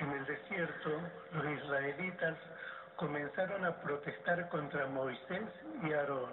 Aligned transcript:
En 0.00 0.12
el 0.12 0.24
desierto, 0.26 0.90
los 1.32 1.44
israelitas 1.44 2.36
comenzaron 2.94 3.64
a 3.64 3.74
protestar 3.80 4.48
contra 4.48 4.86
Moisés 4.86 5.48
y 5.82 5.92
Aarón. 5.92 6.30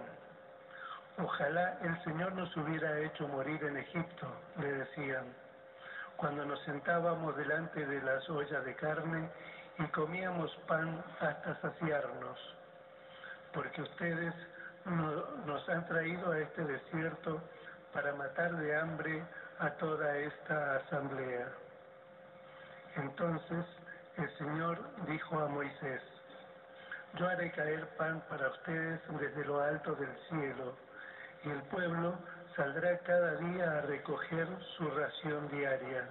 Ojalá 1.18 1.79
el 1.81 2.04
Señor 2.04 2.33
nos 2.33 2.55
hubiera 2.57 2.99
hecho 2.99 3.28
morir 3.28 3.63
en 3.63 3.78
Egipto, 3.78 4.28
le 4.59 4.71
decían, 4.71 5.25
cuando 6.17 6.46
nos 6.46 6.62
sentábamos 6.63 7.36
delante 7.38 7.86
de 7.86 8.02
las 8.02 8.30
ollas 8.30 8.64
de 8.66 8.75
carne 8.75 9.30
y 9.79 9.84
comíamos 9.88 10.55
pan 10.68 11.04
hasta 11.20 11.59
saciarnos, 11.61 12.55
porque 13.52 13.82
ustedes 13.82 14.34
nos 15.45 15.70
han 15.70 15.88
traído 15.88 16.32
a 16.32 16.39
este 16.39 16.63
desierto 16.66 17.41
para 17.93 18.13
matar 18.13 18.55
de 18.57 18.75
hambre 18.75 19.23
a 19.59 19.71
toda 19.71 20.18
esta 20.18 20.75
asamblea. 20.75 21.47
Entonces 22.96 23.66
el 24.17 24.38
Señor 24.38 24.80
dijo 25.08 25.40
a 25.40 25.48
Moisés, 25.48 26.02
yo 27.16 27.27
haré 27.27 27.52
caer 27.52 27.88
pan 27.98 28.23
para 28.30 28.49
ustedes 28.49 28.99
desde 29.20 29.45
lo 29.45 29.62
alto 29.62 29.95
del 29.95 30.16
cielo, 30.30 30.76
y 31.44 31.49
el 31.49 31.62
pueblo 31.63 32.18
saldrá 32.55 32.98
cada 32.99 33.35
día 33.35 33.77
a 33.77 33.81
recoger 33.81 34.48
su 34.77 34.90
ración 34.90 35.49
diaria. 35.49 36.09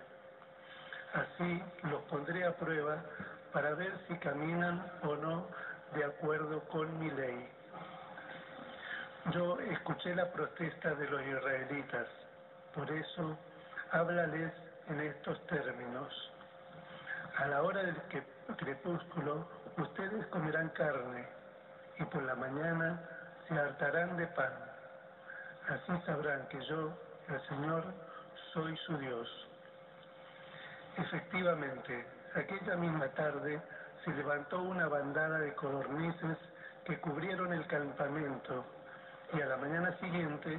Así 1.14 1.62
los 1.84 2.02
pondré 2.02 2.44
a 2.44 2.56
prueba 2.56 3.02
para 3.52 3.74
ver 3.74 3.92
si 4.08 4.16
caminan 4.18 4.84
o 5.02 5.14
no 5.16 5.46
de 5.94 6.04
acuerdo 6.04 6.60
con 6.68 6.98
mi 6.98 7.10
ley. 7.10 7.48
Yo 9.32 9.58
escuché 9.60 10.14
la 10.14 10.30
protesta 10.30 10.94
de 10.94 11.08
los 11.08 11.22
israelitas, 11.22 12.08
por 12.74 12.90
eso 12.90 13.38
háblales 13.90 14.52
en 14.88 15.00
estos 15.00 15.46
términos. 15.46 16.33
A 17.36 17.46
la 17.46 17.62
hora 17.62 17.82
del 17.82 17.96
crepúsculo 18.56 19.48
ustedes 19.76 20.26
comerán 20.28 20.68
carne 20.70 21.26
y 21.98 22.04
por 22.04 22.22
la 22.22 22.36
mañana 22.36 23.00
se 23.48 23.54
hartarán 23.58 24.16
de 24.16 24.26
pan. 24.28 24.52
Así 25.68 26.00
sabrán 26.06 26.46
que 26.48 26.64
yo, 26.66 26.92
el 27.28 27.40
Señor, 27.48 27.84
soy 28.52 28.76
su 28.86 28.96
Dios. 28.98 29.48
Efectivamente, 30.96 32.06
aquella 32.34 32.76
misma 32.76 33.08
tarde 33.08 33.60
se 34.04 34.12
levantó 34.12 34.62
una 34.62 34.86
bandada 34.86 35.38
de 35.38 35.54
codornices 35.54 36.38
que 36.84 37.00
cubrieron 37.00 37.52
el 37.52 37.66
campamento 37.66 38.64
y 39.32 39.40
a 39.40 39.46
la 39.46 39.56
mañana 39.56 39.98
siguiente 39.98 40.56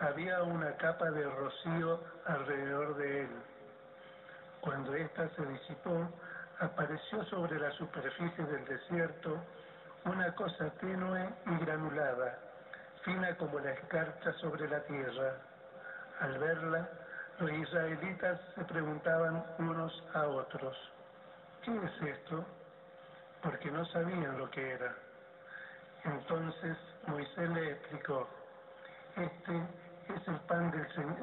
había 0.00 0.42
una 0.42 0.76
capa 0.76 1.08
de 1.10 1.22
rocío 1.22 2.00
alrededor 2.24 2.96
de 2.96 3.20
él. 3.22 3.30
Cuando 4.66 4.96
ésta 4.96 5.28
se 5.36 5.46
disipó, 5.46 6.10
apareció 6.58 7.24
sobre 7.26 7.56
la 7.56 7.70
superficie 7.70 8.44
del 8.46 8.64
desierto 8.64 9.40
una 10.04 10.34
cosa 10.34 10.68
tenue 10.80 11.32
y 11.46 11.64
granulada, 11.64 12.36
fina 13.04 13.36
como 13.36 13.60
la 13.60 13.70
escarcha 13.70 14.32
sobre 14.32 14.68
la 14.68 14.80
tierra. 14.80 15.36
Al 16.18 16.38
verla, 16.38 16.88
los 17.38 17.52
israelitas 17.52 18.40
se 18.56 18.64
preguntaban 18.64 19.46
unos 19.60 20.04
a 20.14 20.26
otros, 20.26 20.76
¿qué 21.62 21.70
es 21.72 22.16
esto? 22.16 22.44
Porque 23.44 23.70
no 23.70 23.84
sabían 23.86 24.36
lo 24.36 24.50
que 24.50 24.72
era. 24.72 24.92
Entonces 26.02 26.76
Moisés 27.06 27.50
le 27.50 27.70
explicó, 27.70 28.28
este 29.14 29.62
es 30.12 30.26
el 30.26 30.40
pan 30.40 30.72
del 30.72 30.92
Señor, 30.92 31.16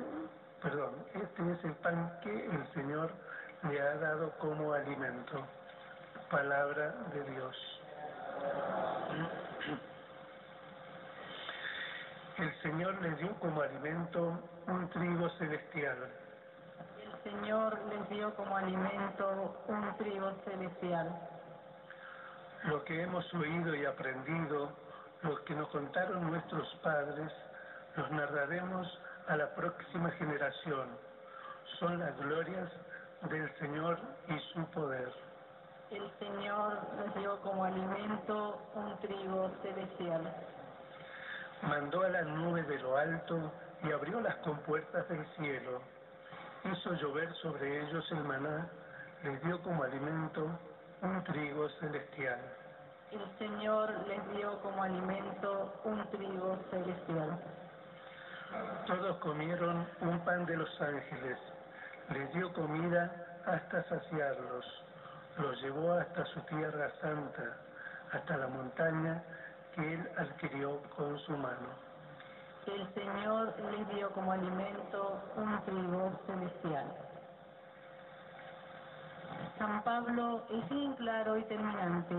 perdón, 0.61 0.95
este 1.13 1.51
es 1.51 1.63
el 1.65 1.75
pan 1.75 2.19
que 2.23 2.45
el 2.45 2.73
Señor 2.73 3.11
le 3.69 3.81
ha 3.81 3.95
dado 3.95 4.31
como 4.39 4.73
alimento. 4.73 5.45
Palabra 6.29 6.93
de 7.13 7.23
Dios. 7.31 7.81
El 12.37 12.61
Señor 12.61 13.01
le 13.01 13.11
dio 13.15 13.33
como 13.39 13.61
alimento 13.61 14.39
un 14.67 14.89
trigo 14.89 15.29
celestial. 15.37 15.97
El 16.99 17.31
Señor 17.31 17.79
les 17.89 18.09
dio 18.09 18.33
como 18.35 18.57
alimento 18.57 19.63
un 19.67 19.97
trigo 19.97 20.31
celestial. 20.43 21.09
Lo 22.63 22.83
que 22.83 23.03
hemos 23.03 23.31
oído 23.33 23.75
y 23.75 23.85
aprendido, 23.85 24.71
lo 25.21 25.43
que 25.45 25.53
nos 25.53 25.69
contaron 25.69 26.31
nuestros 26.31 26.67
padres, 26.81 27.31
los 27.95 28.11
narraremos 28.11 28.99
a 29.27 29.37
la 29.37 29.53
próxima 29.53 30.09
generación. 30.11 30.87
Son 31.79 31.99
las 31.99 32.17
glorias 32.17 32.69
del 33.29 33.53
Señor 33.59 33.99
y 34.27 34.39
su 34.53 34.65
poder. 34.71 35.11
El 35.91 36.11
Señor 36.19 36.79
les 36.97 37.15
dio 37.15 37.39
como 37.41 37.63
alimento 37.63 38.61
un 38.73 38.97
trigo 38.99 39.51
celestial. 39.61 40.33
Mandó 41.61 42.03
a 42.03 42.09
la 42.09 42.21
nube 42.23 42.63
de 42.63 42.79
lo 42.79 42.97
alto 42.97 43.51
y 43.83 43.91
abrió 43.91 44.19
las 44.21 44.35
compuertas 44.37 45.07
del 45.07 45.25
cielo. 45.35 45.81
Hizo 46.63 46.93
llover 46.93 47.33
sobre 47.35 47.83
ellos 47.83 48.05
el 48.11 48.23
maná, 48.23 48.69
les 49.23 49.41
dio 49.43 49.61
como 49.61 49.83
alimento 49.83 50.47
un 51.01 51.23
trigo 51.23 51.69
celestial. 51.79 52.39
El 53.11 53.37
Señor 53.37 53.93
les 54.07 54.29
dio 54.35 54.59
como 54.61 54.81
alimento 54.81 55.73
un 55.83 56.03
trigo 56.09 56.57
celestial. 56.71 57.39
Todos 58.87 59.17
comieron 59.17 59.87
un 60.01 60.19
pan 60.25 60.45
de 60.45 60.57
los 60.57 60.81
ángeles, 60.81 61.37
les 62.09 62.33
dio 62.33 62.51
comida 62.53 63.11
hasta 63.45 63.83
saciarlos, 63.83 64.65
los 65.37 65.61
llevó 65.61 65.93
hasta 65.93 66.25
su 66.25 66.41
tierra 66.41 66.91
santa, 67.01 67.57
hasta 68.11 68.37
la 68.37 68.47
montaña 68.47 69.23
que 69.75 69.93
él 69.93 70.09
adquirió 70.17 70.81
con 70.95 71.17
su 71.19 71.31
mano. 71.37 71.69
El 72.67 72.93
Señor 72.93 73.53
les 73.71 73.89
dio 73.89 74.09
como 74.11 74.31
alimento 74.31 75.21
un 75.35 75.61
trigo 75.65 76.11
celestial. 76.27 76.85
San 79.57 79.83
Pablo 79.83 80.43
es 80.49 80.69
bien 80.69 80.93
claro 80.93 81.37
y 81.37 81.43
terminante. 81.43 82.15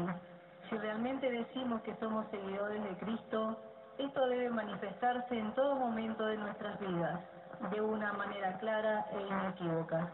Si 0.68 0.76
realmente 0.76 1.30
decimos 1.30 1.80
que 1.82 1.94
somos 1.96 2.26
seguidores 2.30 2.82
de 2.82 2.96
Cristo, 2.98 3.56
esto 3.98 4.26
debe 4.26 4.50
manifestarse 4.50 5.38
en 5.38 5.54
todo 5.54 5.76
momento 5.76 6.26
de 6.26 6.36
nuestras 6.36 6.78
vidas, 6.80 7.20
de 7.60 7.80
una 7.80 8.12
manera 8.12 8.56
clara 8.58 9.06
e 9.12 9.20
inequívoca. 9.20 10.08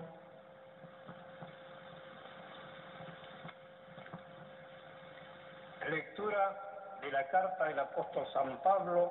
Lectura 5.88 6.98
de 7.00 7.10
la 7.10 7.26
carta 7.28 7.64
del 7.64 7.78
apóstol 7.78 8.26
San 8.32 8.56
Pablo 8.58 9.10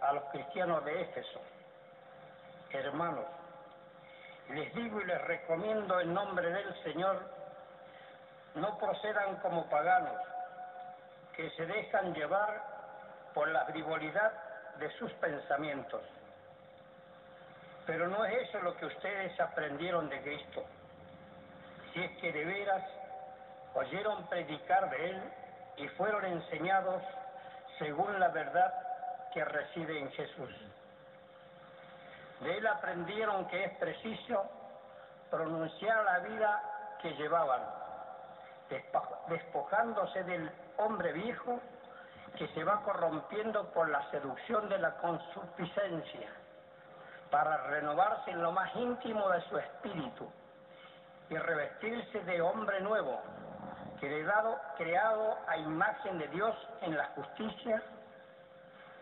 a 0.00 0.12
los 0.12 0.24
cristianos 0.24 0.84
de 0.84 1.02
Éfeso. 1.02 1.40
Hermanos, 2.70 3.26
les 4.50 4.72
digo 4.74 5.00
y 5.00 5.04
les 5.04 5.20
recomiendo 5.22 6.00
en 6.00 6.14
nombre 6.14 6.50
del 6.50 6.82
Señor, 6.82 7.20
no 8.54 8.78
procedan 8.78 9.36
como 9.36 9.68
paganos, 9.68 10.20
que 11.36 11.50
se 11.50 11.66
dejan 11.66 12.14
llevar 12.14 12.62
por 13.34 13.48
la 13.48 13.64
frivolidad 13.66 14.32
de 14.78 14.90
sus 14.98 15.12
pensamientos. 15.14 16.02
Pero 17.90 18.06
no 18.06 18.24
es 18.24 18.48
eso 18.48 18.60
lo 18.60 18.76
que 18.76 18.86
ustedes 18.86 19.40
aprendieron 19.40 20.08
de 20.08 20.22
Cristo. 20.22 20.64
Si 21.92 22.00
es 22.00 22.18
que 22.18 22.32
de 22.32 22.44
veras 22.44 22.84
oyeron 23.74 24.28
predicar 24.28 24.88
de 24.90 25.10
Él 25.10 25.20
y 25.76 25.88
fueron 25.88 26.24
enseñados 26.24 27.02
según 27.80 28.20
la 28.20 28.28
verdad 28.28 28.72
que 29.34 29.44
reside 29.44 29.98
en 29.98 30.08
Jesús. 30.12 30.54
De 32.38 32.58
Él 32.58 32.66
aprendieron 32.68 33.48
que 33.48 33.64
es 33.64 33.76
preciso 33.78 34.48
pronunciar 35.28 36.04
la 36.04 36.18
vida 36.20 36.62
que 37.02 37.10
llevaban, 37.14 37.62
despojándose 39.26 40.22
del 40.22 40.48
hombre 40.76 41.12
viejo 41.12 41.60
que 42.38 42.46
se 42.54 42.62
va 42.62 42.84
corrompiendo 42.84 43.68
por 43.72 43.88
la 43.88 44.08
seducción 44.12 44.68
de 44.68 44.78
la 44.78 44.96
consuficiencia, 44.98 46.28
para 47.30 47.56
renovarse 47.68 48.30
en 48.30 48.42
lo 48.42 48.52
más 48.52 48.74
íntimo 48.74 49.28
de 49.30 49.40
su 49.42 49.58
espíritu 49.58 50.30
y 51.28 51.36
revestirse 51.36 52.20
de 52.24 52.40
hombre 52.40 52.80
nuevo, 52.80 53.20
creado, 54.00 54.58
creado 54.76 55.38
a 55.46 55.56
imagen 55.58 56.18
de 56.18 56.28
Dios 56.28 56.56
en 56.82 56.96
la 56.96 57.06
justicia 57.14 57.82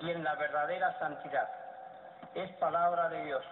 y 0.00 0.10
en 0.10 0.22
la 0.22 0.34
verdadera 0.34 0.98
santidad. 0.98 1.48
Es 2.34 2.52
palabra 2.56 3.08
de 3.08 3.24
Dios. 3.24 3.44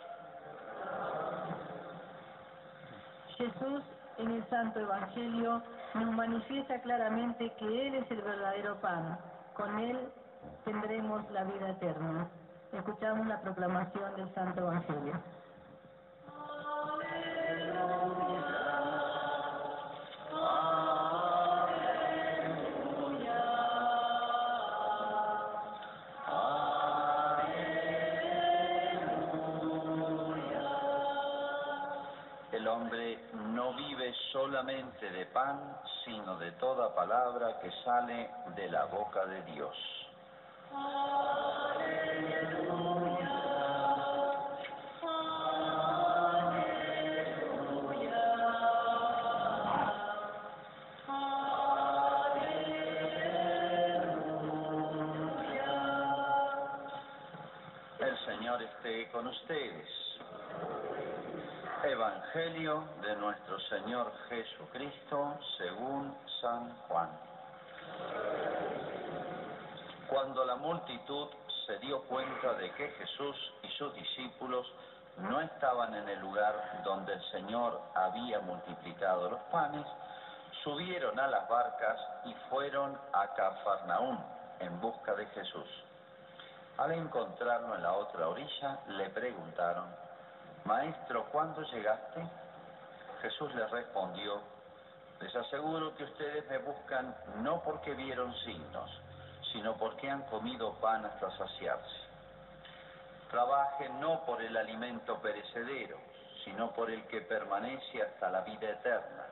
Jesús 3.37 3.83
en 4.19 4.31
el 4.31 4.49
Santo 4.49 4.81
Evangelio 4.81 5.63
nos 5.95 6.11
manifiesta 6.13 6.81
claramente 6.83 7.51
que 7.59 7.89
Él 7.89 7.95
es 7.97 8.11
el 8.11 8.23
verdadero 8.23 8.81
pan. 8.81 9.19
Con 9.55 9.79
Él 9.79 10.13
tendremos 10.65 11.31
la 11.31 11.45
vida 11.45 11.71
eterna. 11.71 12.29
Escuchamos 12.77 13.27
la 13.27 13.41
proclamación 13.41 14.15
del 14.17 14.35
Santo 14.35 14.61
Evangelio. 14.61 15.19
El 32.53 32.69
hombre 32.69 33.19
no 33.33 33.73
vive 33.73 34.13
solamente 34.33 35.11
de 35.11 35.25
pan, 35.27 35.79
sino 36.05 36.37
de 36.37 36.53
toda 36.53 36.95
palabra 36.95 37.59
que 37.61 37.71
sale 37.85 38.31
de 38.55 38.69
la 38.69 38.85
boca 38.85 39.25
de 39.25 39.43
Dios. 39.45 39.75
Aleluya. 40.75 42.66
Con 59.17 59.29
ustedes. 59.29 59.89
Evangelio 61.85 62.85
de 63.01 63.17
nuestro 63.17 63.59
Señor 63.61 64.13
Jesucristo 64.29 65.39
según 65.57 66.15
San 66.43 66.77
Juan. 66.83 67.09
Cuando 70.11 70.45
la 70.45 70.57
multitud 70.57 71.29
se 71.65 71.79
dio 71.79 72.03
cuenta 72.03 72.53
de 72.59 72.71
que 72.73 72.89
Jesús 72.91 73.55
y 73.63 73.69
sus 73.79 73.95
discípulos 73.95 74.71
no 75.17 75.41
estaban 75.41 75.95
en 75.95 76.07
el 76.11 76.21
lugar 76.21 76.83
donde 76.85 77.15
el 77.15 77.31
Señor 77.31 77.81
había 77.95 78.41
multiplicado 78.41 79.31
los 79.31 79.41
panes, 79.51 79.87
subieron 80.63 81.19
a 81.19 81.27
las 81.27 81.49
barcas 81.49 81.99
y 82.27 82.35
fueron 82.51 82.99
a 83.15 83.33
Cafarnaún 83.33 84.23
en 84.61 84.79
busca 84.79 85.15
de 85.15 85.25
Jesús. 85.29 85.86
Al 86.79 86.93
encontrarlo 86.93 87.75
en 87.75 87.83
la 87.83 87.93
otra 87.95 88.29
orilla, 88.29 88.81
le 88.89 89.09
preguntaron, 89.09 89.87
Maestro, 90.65 91.25
¿cuándo 91.33 91.63
llegaste? 91.63 92.23
Jesús 93.23 93.55
les 93.55 93.71
respondió, 93.71 94.43
les 95.21 95.35
aseguro 95.35 95.97
que 95.97 96.05
ustedes 96.05 96.47
me 96.51 96.59
buscan 96.59 97.17
no 97.37 97.63
porque 97.63 97.95
vieron 97.95 98.35
signos, 98.41 98.91
sino 99.53 99.75
porque 99.79 100.11
han 100.11 100.23
comido 100.25 100.75
pan 100.75 101.07
hasta 101.07 101.31
saciarse. 101.39 102.07
Trabajen 103.31 103.99
no 103.99 104.27
por 104.27 104.43
el 104.43 104.55
alimento 104.55 105.19
perecedero, 105.23 105.97
sino 106.45 106.73
por 106.73 106.91
el 106.91 107.07
que 107.07 107.23
permanece 107.23 108.03
hasta 108.03 108.29
la 108.29 108.43
vida 108.43 108.69
eterna, 108.69 109.25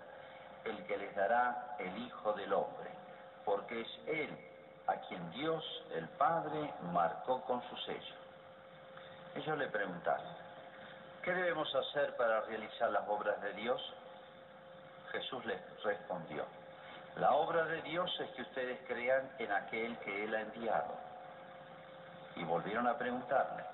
el 0.65 0.83
que 0.87 0.97
les 0.97 1.15
dará 1.15 1.77
el 1.79 1.99
Hijo 1.99 2.33
del 2.33 2.55
Hombre, 2.55 2.91
porque 3.45 3.83
es 3.83 3.89
Él 4.07 4.54
a 4.87 4.95
quien 5.09 5.31
Dios, 5.33 5.65
el 5.95 6.09
Padre, 6.11 6.73
marcó 6.93 7.41
con 7.43 7.63
su 7.69 7.77
sello. 7.79 8.15
Ellos 9.35 9.59
le 9.59 9.69
preguntaron, 9.69 10.27
¿qué 11.23 11.33
debemos 11.33 11.75
hacer 11.75 12.17
para 12.17 12.43
realizar 12.43 12.91
las 12.91 13.09
obras 13.09 13.41
de 13.43 13.53
Dios? 13.55 13.81
Jesús 15.11 15.45
les 15.47 15.61
respondió, 15.83 16.45
la 17.17 17.33
obra 17.33 17.65
de 17.67 17.81
Dios 17.83 18.11
es 18.21 18.31
que 18.31 18.43
ustedes 18.43 18.81
crean 18.89 19.31
en 19.39 19.53
aquel 19.53 19.97
que 19.99 20.25
Él 20.25 20.35
ha 20.35 20.41
enviado. 20.41 20.95
Y 22.37 22.45
volvieron 22.45 22.89
a 22.89 22.99
preguntarle, 22.99 23.65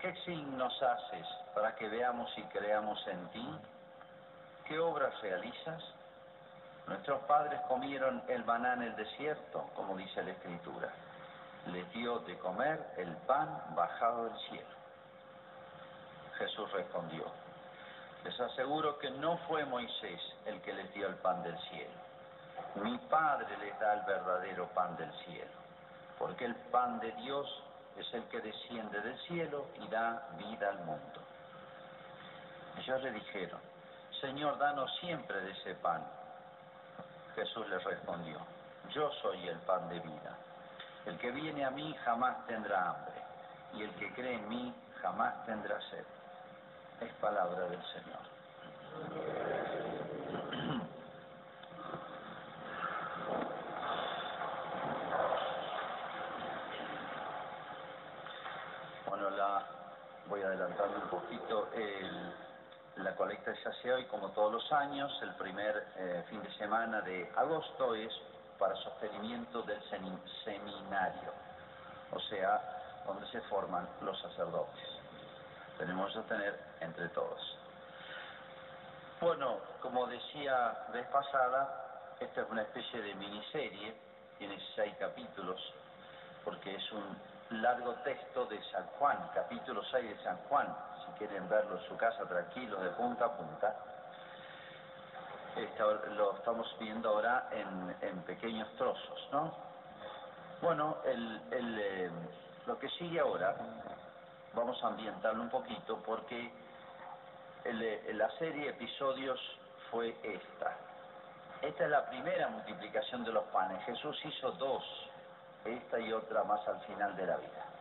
¿qué 0.00 0.14
signos 0.26 0.82
haces 0.82 1.26
para 1.54 1.74
que 1.76 1.88
veamos 1.88 2.30
y 2.36 2.42
creamos 2.44 3.06
en 3.06 3.28
ti? 3.28 3.58
¿Qué 4.66 4.78
obras 4.78 5.18
realizas? 5.22 5.82
Nuestros 6.86 7.22
padres 7.22 7.60
comieron 7.68 8.22
el 8.28 8.44
maná 8.44 8.74
en 8.74 8.82
el 8.82 8.96
desierto, 8.96 9.70
como 9.74 9.96
dice 9.96 10.22
la 10.22 10.32
Escritura. 10.32 10.90
Les 11.66 11.90
dio 11.92 12.18
de 12.20 12.38
comer 12.38 12.92
el 12.98 13.16
pan 13.26 13.62
bajado 13.74 14.24
del 14.24 14.38
cielo. 14.48 14.74
Jesús 16.38 16.70
respondió, 16.72 17.24
les 18.24 18.38
aseguro 18.40 18.98
que 18.98 19.10
no 19.10 19.38
fue 19.48 19.64
Moisés 19.64 20.20
el 20.46 20.60
que 20.62 20.72
les 20.72 20.92
dio 20.94 21.06
el 21.06 21.14
pan 21.16 21.42
del 21.42 21.58
cielo. 21.68 21.92
Mi 22.76 22.98
Padre 22.98 23.56
les 23.58 23.78
da 23.78 23.94
el 23.94 24.02
verdadero 24.02 24.66
pan 24.68 24.96
del 24.96 25.12
cielo, 25.24 25.50
porque 26.18 26.44
el 26.44 26.54
pan 26.72 26.98
de 27.00 27.12
Dios 27.12 27.46
es 27.96 28.12
el 28.14 28.24
que 28.24 28.40
desciende 28.40 29.00
del 29.00 29.18
cielo 29.20 29.66
y 29.80 29.88
da 29.88 30.28
vida 30.38 30.70
al 30.70 30.78
mundo. 30.80 31.20
Ellos 32.78 33.02
le 33.02 33.12
dijeron, 33.12 33.60
Señor, 34.20 34.58
danos 34.58 34.90
siempre 35.00 35.40
de 35.40 35.52
ese 35.52 35.74
pan. 35.76 36.02
Jesús 37.34 37.68
les 37.68 37.82
respondió, 37.82 38.38
yo 38.90 39.10
soy 39.22 39.48
el 39.48 39.58
pan 39.60 39.88
de 39.88 39.98
vida. 40.00 40.38
El 41.06 41.18
que 41.18 41.30
viene 41.32 41.64
a 41.64 41.70
mí 41.70 41.94
jamás 42.04 42.46
tendrá 42.46 42.90
hambre, 42.90 43.14
y 43.74 43.82
el 43.82 43.90
que 43.96 44.12
cree 44.14 44.34
en 44.34 44.48
mí 44.48 44.74
jamás 45.02 45.44
tendrá 45.44 45.80
sed. 45.90 46.04
Es 47.00 47.12
palabra 47.14 47.66
del 47.66 47.82
Señor. 47.92 48.20
Bueno, 59.06 59.30
la 59.30 59.62
voy 60.26 60.42
adelantando 60.42 60.96
un 60.96 61.08
poquito. 61.08 61.68
El, 61.72 62.34
la 62.96 63.14
colecta 63.16 63.54
se 63.56 63.68
hace 63.68 63.92
hoy, 63.92 64.04
como 64.06 64.30
todos 64.30 64.52
los 64.52 64.72
años, 64.72 65.12
el 65.22 65.34
primer 65.34 65.86
eh, 65.96 66.24
fin 66.28 66.42
de 66.42 66.52
semana 66.56 67.00
de 67.00 67.30
agosto 67.36 67.94
es 67.94 68.12
para 68.58 68.74
sostenimiento 68.76 69.62
del 69.62 69.82
seminario, 70.44 71.32
o 72.12 72.20
sea, 72.20 73.02
donde 73.04 73.26
se 73.28 73.40
forman 73.42 73.88
los 74.00 74.20
sacerdotes. 74.20 74.84
Tenemos 75.76 76.08
que 76.08 76.14
sostener 76.14 76.60
entre 76.80 77.08
todos. 77.08 77.58
Bueno, 79.20 79.58
como 79.80 80.06
decía 80.06 80.86
vez 80.92 81.06
pasada, 81.08 82.14
esta 82.20 82.42
es 82.42 82.50
una 82.50 82.62
especie 82.62 83.02
de 83.02 83.14
miniserie, 83.14 83.94
tiene 84.38 84.58
seis 84.76 84.94
capítulos, 85.00 85.60
porque 86.44 86.76
es 86.76 86.92
un 86.92 87.60
largo 87.62 87.94
texto 88.04 88.46
de 88.46 88.62
San 88.70 88.86
Juan, 88.98 89.30
capítulo 89.34 89.82
6 89.90 90.16
de 90.16 90.22
San 90.22 90.36
Juan, 90.48 90.68
si 91.04 91.12
quieren 91.18 91.48
verlo 91.48 91.78
en 91.78 91.88
su 91.88 91.96
casa 91.96 92.24
tranquilos 92.26 92.80
de 92.82 92.90
punta 92.90 93.26
a 93.26 93.36
punta. 93.36 93.76
Esta, 95.56 95.84
lo 95.84 96.34
estamos 96.36 96.76
viendo 96.80 97.08
ahora 97.08 97.48
en, 97.52 97.96
en, 98.00 98.22
pequeños 98.22 98.68
trozos, 98.76 99.28
¿no? 99.30 99.54
Bueno, 100.60 100.96
el, 101.04 101.42
el, 101.52 101.78
eh, 101.78 102.10
lo 102.66 102.78
que 102.78 102.88
sigue 102.90 103.20
ahora, 103.20 103.54
vamos 104.52 104.82
a 104.82 104.88
ambientarlo 104.88 105.42
un 105.42 105.50
poquito 105.50 106.02
porque 106.04 106.52
el, 107.64 108.18
la 108.18 108.30
serie 108.38 108.64
de 108.64 108.70
episodios 108.70 109.40
fue 109.90 110.16
esta. 110.22 110.76
Esta 111.62 111.84
es 111.84 111.90
la 111.90 112.06
primera 112.06 112.48
multiplicación 112.48 113.24
de 113.24 113.32
los 113.32 113.44
panes. 113.44 113.82
Jesús 113.84 114.18
hizo 114.24 114.50
dos 114.52 114.84
esta 115.64 115.98
y 115.98 116.12
otra 116.12 116.44
más 116.44 116.66
al 116.68 116.80
final 116.80 117.16
de 117.16 117.26
la 117.26 117.36
vida. 117.36 117.73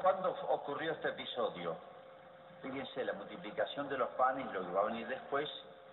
¿Cuándo 0.00 0.30
ocurrió 0.48 0.92
este 0.92 1.08
episodio? 1.08 1.76
Fíjense, 2.62 3.04
la 3.04 3.14
multiplicación 3.14 3.88
de 3.88 3.98
los 3.98 4.08
panes 4.10 4.46
y 4.48 4.52
lo 4.52 4.60
que 4.60 4.72
va 4.72 4.82
a 4.82 4.84
venir 4.84 5.08
después, 5.08 5.48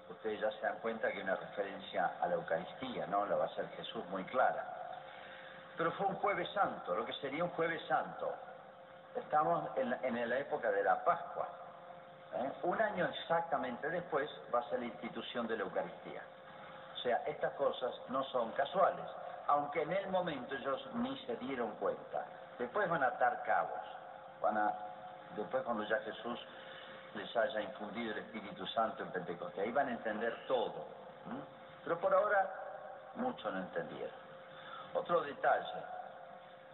ustedes 0.10 0.40
ya 0.42 0.52
se 0.52 0.62
dan 0.62 0.78
cuenta 0.78 1.08
que 1.08 1.18
hay 1.18 1.24
una 1.24 1.36
referencia 1.36 2.14
a 2.22 2.28
la 2.28 2.36
Eucaristía, 2.36 3.08
¿no? 3.08 3.26
La 3.26 3.36
va 3.36 3.46
a 3.46 3.48
hacer 3.48 3.68
Jesús 3.70 4.06
muy 4.10 4.24
clara. 4.26 4.64
Pero 5.76 5.92
fue 5.94 6.06
un 6.06 6.16
jueves 6.16 6.48
santo, 6.54 6.96
lo 6.96 7.04
que 7.04 7.14
sería 7.14 7.44
un 7.44 7.50
jueves 7.52 7.82
santo. 7.88 8.32
Estamos 9.16 9.70
en, 9.76 9.94
en 10.04 10.30
la 10.30 10.38
época 10.38 10.70
de 10.72 10.84
la 10.84 11.04
Pascua. 11.04 11.48
¿eh? 12.36 12.52
Un 12.62 12.80
año 12.80 13.06
exactamente 13.06 13.90
después 13.90 14.30
va 14.54 14.60
a 14.60 14.70
ser 14.70 14.80
la 14.82 14.86
institución 14.86 15.48
de 15.48 15.58
la 15.58 15.64
Eucaristía. 15.64 16.22
O 16.94 16.98
sea, 17.00 17.18
estas 17.26 17.54
cosas 17.54 17.92
no 18.10 18.24
son 18.26 18.52
casuales 18.52 19.06
aunque 19.48 19.82
en 19.82 19.92
el 19.92 20.08
momento 20.10 20.56
ellos 20.56 20.90
ni 20.96 21.18
se 21.26 21.36
dieron 21.38 21.72
cuenta. 21.76 22.26
Después 22.58 22.90
van 22.90 23.04
a 23.04 23.08
atar 23.08 23.44
cabos, 23.44 23.80
van 24.42 24.58
a, 24.58 24.74
después 25.36 25.64
cuando 25.64 25.84
ya 25.84 25.98
Jesús 26.00 26.40
les 27.14 27.36
haya 27.36 27.62
infundido 27.62 28.12
el 28.14 28.20
Espíritu 28.20 28.66
Santo 28.68 29.04
en 29.04 29.12
Pentecostés, 29.12 29.64
ahí 29.64 29.72
van 29.72 29.88
a 29.88 29.92
entender 29.92 30.46
todo. 30.48 30.86
Pero 31.84 32.00
por 32.00 32.14
ahora 32.14 33.12
mucho 33.16 33.50
no 33.52 33.60
entendieron. 33.60 34.16
Otro 34.94 35.22
detalle, 35.22 35.84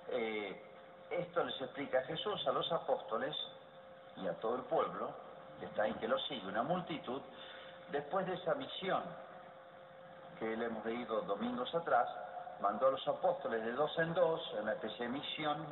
eh, 0.10 0.66
esto 1.10 1.44
les 1.44 1.60
explica 1.62 2.02
Jesús, 2.04 2.46
a 2.48 2.52
los 2.52 2.72
apóstoles 2.72 3.36
y 4.18 4.28
a 4.28 4.34
todo 4.40 4.56
el 4.56 4.64
pueblo, 4.64 5.12
que 5.60 5.66
está 5.66 5.84
ahí, 5.84 5.94
que 5.96 6.08
lo 6.08 6.18
sigue, 6.20 6.48
una 6.48 6.64
multitud, 6.64 7.22
después 7.92 8.26
de 8.26 8.34
esa 8.34 8.56
misión 8.56 9.04
que 10.40 10.56
le 10.56 10.66
hemos 10.66 10.84
leído 10.86 11.22
domingos 11.22 11.74
atrás, 11.76 12.10
mandó 12.62 12.88
a 12.88 12.92
los 12.92 13.08
apóstoles 13.08 13.64
de 13.64 13.74
dos 13.74 13.98
en 14.00 14.14
dos, 14.14 14.42
en 14.54 14.64
una 14.64 14.74
especie 14.74 15.06
de 15.06 15.12
misión 15.12 15.66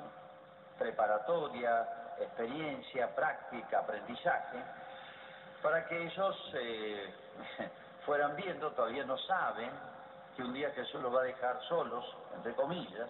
preparatoria, 0.79 1.87
experiencia, 2.19 3.13
práctica, 3.15 3.79
aprendizaje, 3.79 4.57
para 5.61 5.85
que 5.85 6.03
ellos 6.05 6.51
eh, 6.55 7.13
fueran 8.05 8.35
viendo, 8.35 8.71
todavía 8.71 9.03
no 9.03 9.17
saben, 9.17 9.69
que 10.35 10.43
un 10.43 10.53
día 10.53 10.71
Jesús 10.71 11.01
los 11.01 11.13
va 11.13 11.21
a 11.21 11.25
dejar 11.25 11.61
solos, 11.67 12.05
entre 12.35 12.55
comillas, 12.55 13.09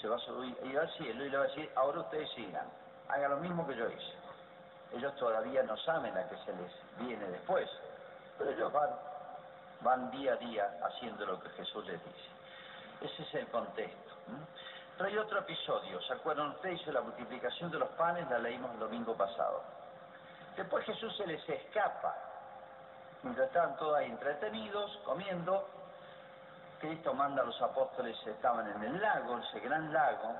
se 0.00 0.08
va 0.08 0.16
a 0.16 0.20
subir, 0.20 0.56
ir 0.64 0.78
al 0.78 0.90
cielo 0.94 1.24
y 1.24 1.30
le 1.30 1.36
va 1.36 1.44
a 1.44 1.46
decir, 1.48 1.70
ahora 1.76 2.00
ustedes 2.00 2.30
sigan, 2.30 2.66
hagan 3.08 3.30
lo 3.30 3.36
mismo 3.38 3.66
que 3.66 3.76
yo 3.76 3.88
hice. 3.88 4.14
Ellos 4.92 5.14
todavía 5.16 5.62
no 5.62 5.76
saben 5.78 6.16
a 6.16 6.28
qué 6.28 6.36
se 6.44 6.52
les 6.54 6.72
viene 6.98 7.26
después, 7.28 7.68
pero 8.38 8.50
ellos 8.50 8.72
van, 8.72 8.90
van 9.82 10.10
día 10.10 10.32
a 10.32 10.36
día 10.36 10.70
haciendo 10.82 11.26
lo 11.26 11.40
que 11.40 11.48
Jesús 11.50 11.86
les 11.86 12.02
dice. 12.04 12.28
Ese 13.02 13.22
es 13.22 13.34
el 13.34 13.46
contexto. 13.48 14.14
Hay 15.06 15.16
otro 15.16 15.40
episodio, 15.40 16.00
¿se 16.02 16.12
acuerdan 16.12 16.50
ustedes? 16.50 16.84
de 16.84 16.92
la 16.92 17.00
multiplicación 17.00 17.70
de 17.70 17.78
los 17.78 17.88
panes, 17.90 18.28
la 18.28 18.38
leímos 18.38 18.72
el 18.72 18.80
domingo 18.80 19.14
pasado. 19.16 19.62
Después 20.56 20.84
Jesús 20.84 21.16
se 21.16 21.26
les 21.26 21.48
escapa, 21.48 22.14
mientras 23.22 23.48
estaban 23.48 23.76
todos 23.76 23.96
ahí 23.96 24.10
entretenidos, 24.10 24.98
comiendo, 25.04 25.66
Cristo 26.80 27.14
manda 27.14 27.42
a 27.42 27.46
los 27.46 27.62
apóstoles, 27.62 28.16
estaban 28.26 28.68
en 28.68 28.82
el 28.82 29.00
lago, 29.00 29.38
ese 29.38 29.60
gran 29.60 29.92
lago, 29.92 30.34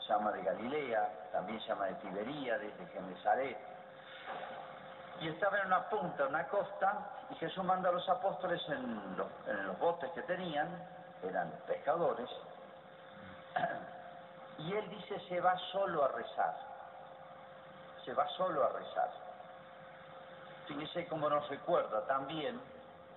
se 0.00 0.12
llama 0.12 0.30
de 0.32 0.42
Galilea, 0.42 1.30
también 1.32 1.60
se 1.60 1.68
llama 1.68 1.86
de 1.86 1.94
Tiberíades, 1.94 2.78
de 2.78 2.86
Genesaret, 2.86 3.58
y 5.20 5.28
estaban 5.28 5.60
en 5.60 5.66
una 5.66 5.88
punta, 5.88 6.22
en 6.22 6.28
una 6.28 6.46
costa, 6.48 7.10
y 7.30 7.34
Jesús 7.36 7.64
manda 7.64 7.88
a 7.88 7.92
los 7.92 8.08
apóstoles 8.08 8.60
en 8.68 9.16
los, 9.16 9.26
en 9.46 9.66
los 9.66 9.78
botes 9.78 10.10
que 10.12 10.22
tenían, 10.22 10.68
eran 11.22 11.50
pescadores, 11.66 12.30
y 14.58 14.72
él 14.72 14.88
dice 14.90 15.20
se 15.28 15.40
va 15.40 15.56
solo 15.72 16.04
a 16.04 16.08
rezar, 16.08 16.56
se 18.04 18.12
va 18.12 18.28
solo 18.30 18.64
a 18.64 18.68
rezar. 18.70 19.10
Fíjese 20.66 21.06
cómo 21.06 21.30
nos 21.30 21.48
recuerda 21.48 22.04
también, 22.06 22.60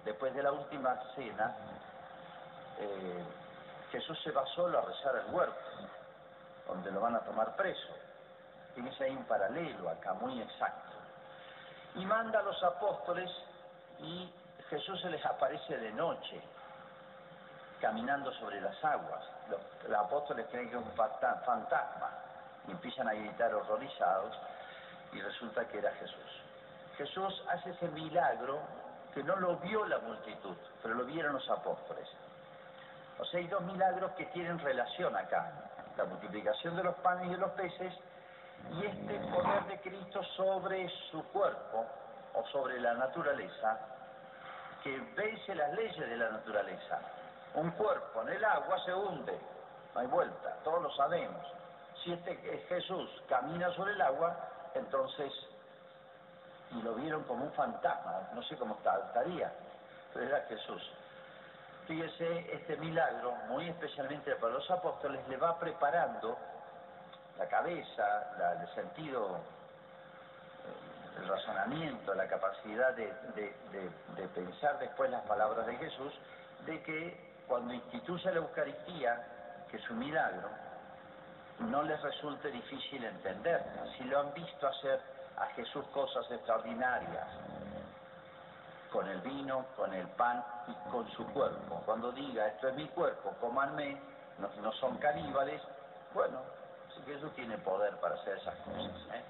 después 0.05 0.33
de 0.33 0.43
la 0.43 0.51
última 0.51 0.95
cena, 1.15 1.55
eh, 2.79 3.23
Jesús 3.91 4.17
se 4.23 4.31
va 4.31 4.45
solo 4.47 4.79
a 4.79 4.81
rezar 4.81 5.15
al 5.17 5.33
huerto, 5.33 5.69
donde 6.67 6.91
lo 6.91 7.01
van 7.01 7.15
a 7.15 7.19
tomar 7.19 7.55
preso. 7.55 7.89
Fíjese 8.75 9.03
ahí 9.03 9.15
un 9.15 9.25
paralelo 9.25 9.89
acá, 9.89 10.13
muy 10.13 10.41
exacto. 10.41 10.91
Y 11.95 12.05
manda 12.05 12.39
a 12.39 12.43
los 12.43 12.63
apóstoles 12.63 13.29
y 13.99 14.33
Jesús 14.69 15.01
se 15.01 15.09
les 15.09 15.25
aparece 15.25 15.77
de 15.77 15.91
noche, 15.91 16.41
caminando 17.81 18.31
sobre 18.33 18.61
las 18.61 18.81
aguas. 18.83 19.23
Los, 19.49 19.59
apóstoles 19.97 20.45
creen 20.51 20.69
que 20.69 20.77
es 20.77 20.81
un 20.81 20.91
fantasma 20.93 22.09
y 22.67 22.71
empiezan 22.71 23.07
a 23.09 23.13
gritar 23.13 23.53
horrorizados 23.53 24.37
y 25.11 25.19
resulta 25.19 25.67
que 25.67 25.79
era 25.79 25.91
Jesús. 25.93 26.43
Jesús 26.97 27.43
hace 27.49 27.71
ese 27.71 27.87
milagro 27.89 28.61
que 29.13 29.23
no 29.23 29.35
lo 29.35 29.57
vio 29.57 29.85
la 29.87 29.97
multitud, 29.99 30.55
pero 30.81 30.93
lo 30.93 31.05
vieron 31.05 31.33
los 31.33 31.49
apóstoles. 31.49 32.07
O 33.19 33.25
sea, 33.25 33.39
hay 33.39 33.47
dos 33.47 33.61
milagros 33.63 34.11
que 34.11 34.25
tienen 34.27 34.59
relación 34.59 35.15
acá. 35.15 35.51
La 35.97 36.05
multiplicación 36.05 36.75
de 36.77 36.83
los 36.83 36.95
panes 36.97 37.27
y 37.27 37.31
de 37.31 37.37
los 37.37 37.51
peces 37.51 37.93
y 38.71 38.85
este 38.85 39.19
poder 39.31 39.65
de 39.65 39.81
Cristo 39.81 40.23
sobre 40.35 40.87
su 41.09 41.23
cuerpo 41.31 41.85
o 42.33 42.45
sobre 42.47 42.79
la 42.79 42.93
naturaleza 42.93 43.79
que 44.83 44.97
vence 45.15 45.55
las 45.55 45.73
leyes 45.73 46.09
de 46.09 46.17
la 46.17 46.29
naturaleza. 46.29 46.99
Un 47.53 47.71
cuerpo 47.71 48.21
en 48.21 48.29
el 48.29 48.45
agua 48.45 48.83
se 48.85 48.93
hunde, 48.93 49.37
no 49.93 50.01
hay 50.01 50.07
vuelta, 50.07 50.55
todos 50.63 50.81
lo 50.83 50.91
sabemos. 50.91 51.45
Si 52.03 52.13
este 52.13 52.35
Jesús 52.69 53.09
camina 53.27 53.71
sobre 53.75 53.91
el 53.91 54.01
agua, 54.01 54.35
entonces, 54.73 55.31
y 56.71 56.81
lo 56.81 56.95
vieron 56.95 57.23
como 57.23 57.45
un 57.45 57.51
fantasma, 57.51 58.29
no 58.33 58.41
sé 58.43 58.55
cómo 58.57 58.75
estaría, 58.75 59.51
pero 60.13 60.25
era 60.27 60.45
Jesús. 60.47 60.81
Fíjese, 61.87 62.53
este 62.53 62.77
milagro, 62.77 63.33
muy 63.49 63.67
especialmente 63.67 64.33
para 64.35 64.53
los 64.53 64.71
apóstoles, 64.71 65.27
le 65.27 65.35
va 65.35 65.59
preparando 65.59 66.37
la 67.37 67.47
cabeza, 67.47 68.61
el 68.61 68.75
sentido, 68.75 69.39
el 71.17 71.27
razonamiento, 71.27 72.13
la 72.13 72.27
capacidad 72.27 72.93
de, 72.93 73.13
de 73.35 74.27
pensar 74.29 74.79
después 74.79 75.11
las 75.11 75.23
palabras 75.23 75.65
de 75.65 75.75
Jesús, 75.75 76.13
de 76.65 76.81
que 76.83 77.30
cuando 77.51 77.73
instituye 77.73 78.31
la 78.31 78.37
Eucaristía, 78.37 79.27
que 79.69 79.75
es 79.75 79.89
un 79.89 79.99
milagro, 79.99 80.47
no 81.59 81.83
les 81.83 82.01
resulte 82.01 82.49
difícil 82.49 83.03
entender. 83.03 83.61
Si 83.97 84.05
lo 84.05 84.21
han 84.21 84.33
visto 84.33 84.65
hacer 84.65 85.01
a 85.35 85.47
Jesús 85.47 85.83
cosas 85.87 86.31
extraordinarias, 86.31 87.27
con 88.89 89.05
el 89.05 89.19
vino, 89.19 89.65
con 89.75 89.93
el 89.93 90.07
pan 90.11 90.41
y 90.65 90.89
con 90.89 91.11
su 91.11 91.27
cuerpo. 91.33 91.81
Cuando 91.85 92.13
diga, 92.13 92.47
esto 92.47 92.69
es 92.69 92.75
mi 92.75 92.87
cuerpo, 92.87 93.35
cómanme, 93.41 94.01
no, 94.37 94.71
son 94.71 94.97
caníbales, 94.99 95.61
bueno, 96.13 96.39
sí 96.95 97.01
Jesús 97.05 97.35
tiene 97.35 97.57
poder 97.57 97.97
para 97.97 98.15
hacer 98.15 98.37
esas 98.37 98.55
cosas. 98.59 98.95
¿eh? 99.13 99.23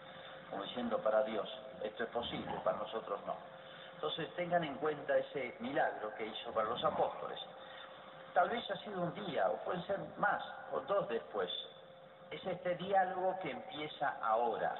Como 0.51 0.61
diciendo 0.61 0.99
para 0.99 1.23
Dios, 1.23 1.49
esto 1.81 2.03
es 2.03 2.09
posible, 2.11 2.53
para 2.63 2.77
nosotros 2.77 3.19
no. 3.25 3.33
Entonces 3.95 4.31
tengan 4.35 4.63
en 4.63 4.75
cuenta 4.75 5.17
ese 5.17 5.55
milagro 5.59 6.13
que 6.15 6.27
hizo 6.27 6.51
para 6.51 6.69
los 6.69 6.83
apóstoles. 6.83 7.39
Tal 8.33 8.49
vez 8.49 8.63
ha 8.71 8.77
sido 8.77 9.01
un 9.01 9.13
día, 9.13 9.49
o 9.49 9.57
pueden 9.57 9.85
ser 9.85 9.99
más, 10.17 10.41
o 10.71 10.79
dos 10.81 11.07
después. 11.09 11.51
Es 12.29 12.45
este 12.45 12.75
diálogo 12.75 13.37
que 13.41 13.51
empieza 13.51 14.17
ahora. 14.23 14.73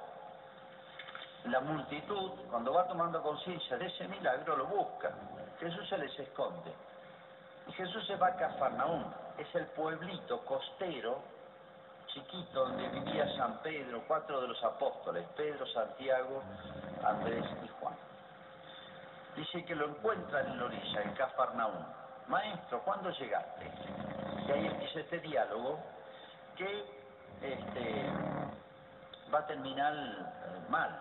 La 1.45 1.59
multitud, 1.59 2.31
cuando 2.49 2.73
va 2.73 2.87
tomando 2.87 3.21
conciencia 3.21 3.77
de 3.77 3.87
ese 3.87 4.07
milagro, 4.07 4.55
lo 4.55 4.67
busca. 4.67 5.11
Jesús 5.59 5.89
se 5.89 5.97
les 5.97 6.17
esconde. 6.19 6.73
Y 7.67 7.73
Jesús 7.73 8.07
se 8.07 8.15
va 8.15 8.27
a 8.27 8.35
Cafarnaúm. 8.35 9.03
Es 9.37 9.53
el 9.55 9.65
pueblito 9.67 10.45
costero, 10.45 11.19
chiquito, 12.07 12.67
donde 12.67 12.87
vivía 12.87 13.35
San 13.35 13.57
Pedro, 13.61 14.03
cuatro 14.07 14.41
de 14.41 14.47
los 14.47 14.63
apóstoles, 14.63 15.27
Pedro, 15.35 15.65
Santiago, 15.67 16.41
Andrés 17.03 17.45
y 17.65 17.67
Juan. 17.79 17.95
Dice 19.35 19.65
que 19.65 19.75
lo 19.75 19.89
encuentran 19.89 20.47
en 20.47 20.57
la 20.57 20.65
orilla, 20.65 21.01
en 21.01 21.13
Cafarnaúm 21.15 22.00
maestro, 22.27 22.81
¿cuándo 22.83 23.09
llegaste? 23.11 23.71
Y 24.47 24.51
ahí 24.51 24.67
empieza 24.67 24.99
este 24.99 25.19
diálogo 25.19 25.79
que 26.55 26.85
este, 27.41 28.05
va 29.33 29.39
a 29.39 29.47
terminar 29.47 29.93
eh, 29.93 30.69
mal. 30.69 30.99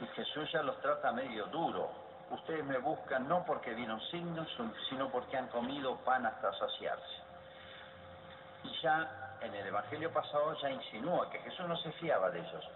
Y 0.00 0.06
Jesús 0.06 0.50
ya 0.52 0.62
los 0.62 0.80
trata 0.80 1.12
medio 1.12 1.46
duro. 1.46 1.90
Ustedes 2.30 2.64
me 2.64 2.78
buscan 2.78 3.28
no 3.28 3.44
porque 3.44 3.74
vieron 3.74 4.00
signos, 4.02 4.48
sino 4.88 5.10
porque 5.10 5.36
han 5.36 5.48
comido 5.48 5.96
pan 5.98 6.24
hasta 6.26 6.52
saciarse. 6.52 7.22
Y 8.62 8.80
ya 8.82 9.36
en 9.40 9.54
el 9.54 9.66
Evangelio 9.66 10.12
pasado 10.12 10.54
ya 10.60 10.70
insinúa 10.70 11.28
que 11.30 11.38
Jesús 11.40 11.66
no 11.66 11.76
se 11.78 11.90
fiaba 11.92 12.30
de 12.30 12.40
ellos. 12.40 12.68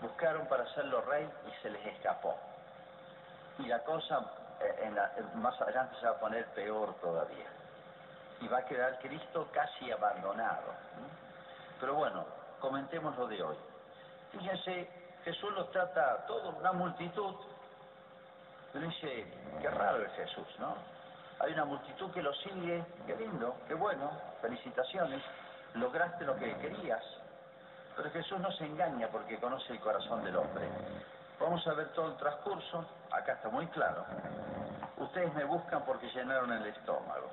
Buscaron 0.00 0.46
para 0.48 0.64
hacerlo 0.64 1.02
rey 1.02 1.28
y 1.46 1.62
se 1.62 1.70
les 1.70 1.86
escapó. 1.86 2.36
Y 3.58 3.66
la 3.66 3.82
cosa 3.84 4.20
más 5.34 5.60
adelante 5.60 5.96
se 6.00 6.06
va 6.06 6.12
a 6.12 6.18
poner 6.18 6.46
peor 6.54 6.94
todavía. 7.00 7.46
Y 8.40 8.48
va 8.48 8.58
a 8.58 8.64
quedar 8.64 8.98
Cristo 8.98 9.48
casi 9.52 9.90
abandonado. 9.90 10.72
Pero 11.80 11.94
bueno, 11.94 12.24
comentemos 12.60 13.16
lo 13.16 13.26
de 13.26 13.42
hoy. 13.42 13.56
Fíjense, 14.32 14.88
Jesús 15.24 15.52
los 15.52 15.70
trata 15.70 16.12
a 16.12 16.26
todos, 16.26 16.54
una 16.58 16.72
multitud. 16.72 17.34
Pero 18.72 18.86
dice, 18.86 19.26
qué 19.60 19.70
raro 19.70 20.02
es 20.04 20.12
Jesús, 20.12 20.46
¿no? 20.58 20.74
Hay 21.40 21.52
una 21.52 21.64
multitud 21.64 22.10
que 22.12 22.22
lo 22.22 22.32
sigue, 22.34 22.84
qué 23.06 23.16
lindo, 23.16 23.56
qué 23.68 23.74
bueno, 23.74 24.10
felicitaciones, 24.40 25.22
lograste 25.74 26.24
lo 26.24 26.36
que 26.36 26.56
querías. 26.58 27.02
Pero 27.96 28.10
Jesús 28.10 28.38
no 28.40 28.50
se 28.52 28.64
engaña 28.64 29.08
porque 29.08 29.38
conoce 29.38 29.72
el 29.72 29.80
corazón 29.80 30.24
del 30.24 30.36
hombre. 30.36 30.68
Vamos 31.38 31.66
a 31.66 31.74
ver 31.74 31.88
todo 31.92 32.08
el 32.08 32.16
transcurso, 32.16 32.84
acá 33.12 33.32
está 33.32 33.48
muy 33.48 33.66
claro. 33.68 34.04
Ustedes 34.96 35.32
me 35.34 35.44
buscan 35.44 35.84
porque 35.84 36.08
llenaron 36.10 36.52
el 36.52 36.66
estómago. 36.66 37.30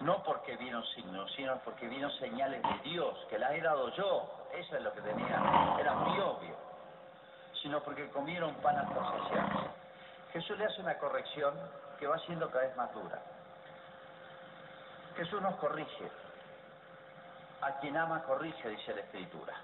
No 0.00 0.22
porque 0.22 0.56
vieron 0.56 0.84
signos, 0.94 1.30
sino 1.36 1.58
porque 1.58 1.86
vieron 1.86 2.10
señales 2.12 2.62
de 2.62 2.90
Dios, 2.90 3.14
que 3.28 3.38
las 3.38 3.52
he 3.52 3.60
dado 3.60 3.90
yo. 3.90 4.46
Eso 4.52 4.76
es 4.76 4.82
lo 4.82 4.92
que 4.92 5.02
tenía, 5.02 5.76
era 5.78 5.94
muy 5.94 6.18
obvio. 6.20 6.56
Sino 7.62 7.82
porque 7.82 8.08
comieron 8.08 8.54
pan 8.56 8.78
hasta 8.78 8.94
saciarse. 8.94 9.70
Jesús 10.32 10.58
le 10.58 10.64
hace 10.64 10.80
una 10.80 10.96
corrección 10.98 11.54
que 11.98 12.06
va 12.06 12.18
siendo 12.20 12.48
cada 12.50 12.66
vez 12.66 12.76
más 12.76 12.92
dura. 12.94 13.20
Jesús 15.16 15.42
nos 15.42 15.56
corrige. 15.56 16.10
A 17.60 17.72
quien 17.80 17.96
ama 17.96 18.22
corrige, 18.22 18.70
dice 18.70 18.94
la 18.94 19.02
Escritura. 19.02 19.54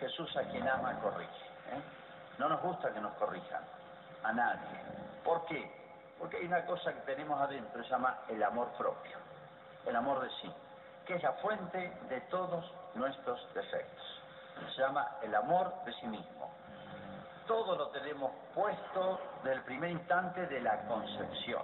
Jesús 0.00 0.36
a 0.36 0.42
quien 0.44 0.66
ama 0.66 0.98
corrige. 1.00 1.44
¿eh? 1.70 2.03
No 2.38 2.48
nos 2.48 2.60
gusta 2.62 2.92
que 2.92 3.00
nos 3.00 3.12
corrijan, 3.14 3.62
a 4.22 4.32
nadie. 4.32 4.80
¿Por 5.24 5.44
qué? 5.46 5.70
Porque 6.18 6.38
hay 6.38 6.46
una 6.46 6.64
cosa 6.66 6.92
que 6.92 7.00
tenemos 7.00 7.40
adentro, 7.40 7.82
se 7.82 7.90
llama 7.90 8.18
el 8.28 8.42
amor 8.42 8.68
propio, 8.78 9.18
el 9.86 9.94
amor 9.96 10.20
de 10.20 10.30
sí, 10.40 10.52
que 11.06 11.14
es 11.14 11.22
la 11.22 11.32
fuente 11.34 11.96
de 12.08 12.20
todos 12.22 12.70
nuestros 12.94 13.40
defectos. 13.54 14.22
Se 14.74 14.80
llama 14.80 15.16
el 15.22 15.34
amor 15.34 15.72
de 15.84 15.92
sí 15.94 16.06
mismo. 16.06 16.50
Todo 17.46 17.76
lo 17.76 17.88
tenemos 17.88 18.32
puesto 18.54 19.20
del 19.42 19.60
primer 19.62 19.90
instante 19.90 20.46
de 20.46 20.60
la 20.60 20.80
concepción, 20.86 21.62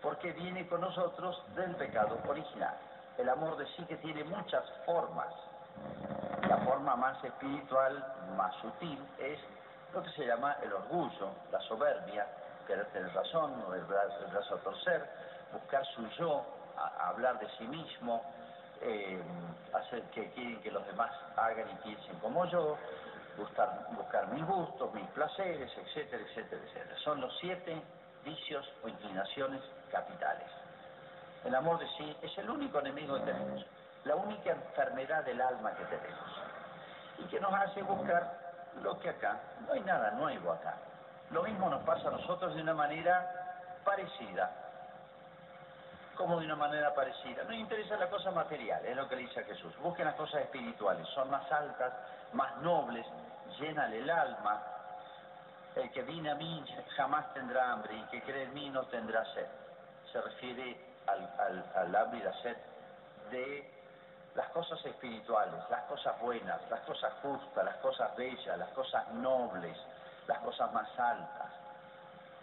porque 0.00 0.32
viene 0.32 0.66
con 0.68 0.80
nosotros 0.80 1.42
del 1.54 1.74
pecado 1.76 2.18
original. 2.26 2.74
El 3.18 3.28
amor 3.28 3.56
de 3.56 3.66
sí 3.76 3.84
que 3.84 3.96
tiene 3.98 4.24
muchas 4.24 4.64
formas, 4.86 5.32
La 6.48 6.58
forma 6.58 6.94
más 6.96 7.22
espiritual, 7.24 8.04
más 8.36 8.54
sutil, 8.56 8.98
es 9.18 9.38
lo 9.94 10.02
que 10.02 10.10
se 10.10 10.26
llama 10.26 10.56
el 10.62 10.72
orgullo, 10.72 11.30
la 11.50 11.60
soberbia, 11.60 12.26
querer 12.66 12.86
tener 12.86 13.14
razón, 13.14 13.54
el 13.74 13.84
brazo, 13.84 14.54
a 14.54 14.58
torcer, 14.58 15.08
buscar 15.52 15.84
su 15.94 16.06
yo, 16.18 16.44
hablar 16.98 17.38
de 17.38 17.48
sí 17.56 17.64
mismo, 17.66 18.22
eh, 18.82 19.22
hacer 19.72 20.02
que 20.10 20.30
quieren 20.32 20.60
que 20.60 20.70
los 20.70 20.86
demás 20.86 21.10
hagan 21.36 21.70
y 21.70 21.74
piensen 21.82 22.18
como 22.18 22.44
yo, 22.46 22.76
buscar, 23.38 23.86
buscar 23.92 24.28
mis 24.28 24.44
gustos, 24.44 24.92
mis 24.92 25.08
placeres, 25.10 25.70
etcétera, 25.78 26.22
etcétera, 26.28 26.62
etcétera. 26.62 26.98
Son 27.04 27.20
los 27.20 27.34
siete 27.40 27.80
vicios 28.24 28.70
o 28.82 28.88
inclinaciones 28.88 29.62
capitales. 29.90 30.48
El 31.44 31.54
amor 31.54 31.78
de 31.78 31.86
sí 31.96 32.16
es 32.22 32.36
el 32.38 32.50
único 32.50 32.80
enemigo 32.80 33.16
que 33.16 33.32
tenemos, 33.32 33.64
la 34.04 34.16
única 34.16 34.50
enfermedad 34.50 35.24
del 35.24 35.40
alma 35.40 35.72
que 35.76 35.84
tenemos 35.84 36.33
y 37.18 37.24
que 37.24 37.40
nos 37.40 37.52
hace 37.52 37.82
buscar 37.82 38.38
lo 38.82 38.98
que 38.98 39.10
acá, 39.10 39.40
no 39.66 39.72
hay 39.72 39.80
nada 39.80 40.10
nuevo 40.12 40.52
acá. 40.52 40.76
Lo 41.30 41.42
mismo 41.42 41.68
nos 41.68 41.82
pasa 41.84 42.08
a 42.08 42.12
nosotros 42.12 42.54
de 42.54 42.62
una 42.62 42.74
manera 42.74 43.80
parecida. 43.84 44.50
como 46.16 46.38
de 46.38 46.46
una 46.46 46.54
manera 46.54 46.94
parecida? 46.94 47.42
Nos 47.42 47.54
interesa 47.54 47.96
la 47.96 48.08
cosa 48.08 48.30
material, 48.30 48.84
es 48.86 48.96
lo 48.96 49.08
que 49.08 49.16
le 49.16 49.22
dice 49.22 49.40
a 49.40 49.44
Jesús. 49.44 49.76
Busquen 49.82 50.04
las 50.04 50.14
cosas 50.14 50.42
espirituales, 50.42 51.06
son 51.08 51.28
más 51.28 51.50
altas, 51.50 51.92
más 52.32 52.56
nobles, 52.58 53.04
llenan 53.58 53.92
el 53.92 54.08
alma. 54.08 54.62
El 55.74 55.90
que 55.90 56.02
viene 56.02 56.30
a 56.30 56.36
mí 56.36 56.64
jamás 56.96 57.34
tendrá 57.34 57.72
hambre 57.72 57.94
y 57.94 58.00
el 58.00 58.08
que 58.10 58.22
cree 58.22 58.44
en 58.44 58.54
mí 58.54 58.70
no 58.70 58.84
tendrá 58.84 59.24
sed. 59.34 59.46
Se 60.12 60.20
refiere 60.20 60.80
al, 61.08 61.64
al 61.74 61.96
hambre 61.96 62.20
y 62.20 62.22
la 62.22 62.32
sed 62.42 62.56
de 63.30 63.73
las 64.34 64.48
cosas 64.50 64.84
espirituales, 64.84 65.60
las 65.70 65.82
cosas 65.84 66.20
buenas, 66.20 66.60
las 66.70 66.80
cosas 66.80 67.12
justas, 67.22 67.64
las 67.64 67.76
cosas 67.76 68.16
bellas, 68.16 68.58
las 68.58 68.70
cosas 68.70 69.08
nobles, 69.12 69.76
las 70.26 70.38
cosas 70.40 70.72
más 70.72 70.88
altas. 70.98 71.50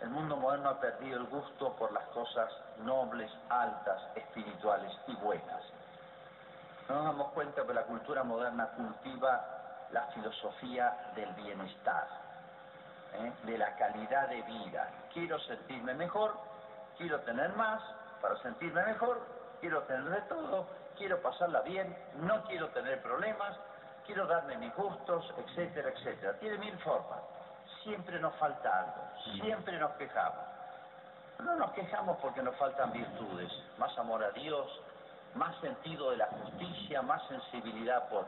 El 0.01 0.09
mundo 0.09 0.37
moderno 0.37 0.69
ha 0.69 0.79
perdido 0.79 1.17
el 1.17 1.27
gusto 1.27 1.73
por 1.73 1.91
las 1.91 2.05
cosas 2.07 2.51
nobles, 2.79 3.31
altas, 3.49 4.01
espirituales 4.15 4.91
y 5.07 5.15
buenas. 5.17 5.63
No 6.89 6.95
nos 6.95 7.05
damos 7.05 7.31
cuenta 7.33 7.65
que 7.65 7.73
la 7.73 7.83
cultura 7.83 8.23
moderna 8.23 8.67
cultiva 8.69 9.61
la 9.91 10.07
filosofía 10.07 11.11
del 11.15 11.31
bienestar, 11.33 12.07
¿eh? 13.13 13.31
de 13.43 13.57
la 13.57 13.75
calidad 13.75 14.29
de 14.29 14.41
vida. 14.43 14.89
Quiero 15.13 15.39
sentirme 15.39 15.93
mejor, 15.93 16.33
quiero 16.97 17.19
tener 17.21 17.53
más 17.53 17.81
para 18.21 18.41
sentirme 18.41 18.83
mejor, 18.85 19.21
quiero 19.61 19.83
tener 19.83 20.09
de 20.09 20.21
todo, 20.23 20.67
quiero 20.97 21.21
pasarla 21.21 21.61
bien, 21.61 21.95
no 22.15 22.43
quiero 22.45 22.67
tener 22.69 23.01
problemas, 23.01 23.55
quiero 24.05 24.25
darme 24.27 24.57
mis 24.57 24.75
gustos, 24.75 25.33
etcétera, 25.37 25.89
etcétera. 25.89 26.33
Tiene 26.39 26.57
mil 26.57 26.77
formas. 26.79 27.21
Siempre 27.83 28.19
nos 28.19 28.35
falta 28.35 28.79
algo, 28.79 29.01
siempre 29.41 29.79
nos 29.79 29.91
quejamos. 29.91 30.45
No 31.39 31.55
nos 31.55 31.71
quejamos 31.71 32.17
porque 32.17 32.43
nos 32.43 32.55
faltan 32.57 32.91
virtudes, 32.91 33.51
más 33.77 33.97
amor 33.97 34.23
a 34.23 34.31
Dios, 34.31 34.67
más 35.35 35.55
sentido 35.61 36.11
de 36.11 36.17
la 36.17 36.27
justicia, 36.27 37.01
más 37.01 37.25
sensibilidad 37.27 38.09
por, 38.09 38.25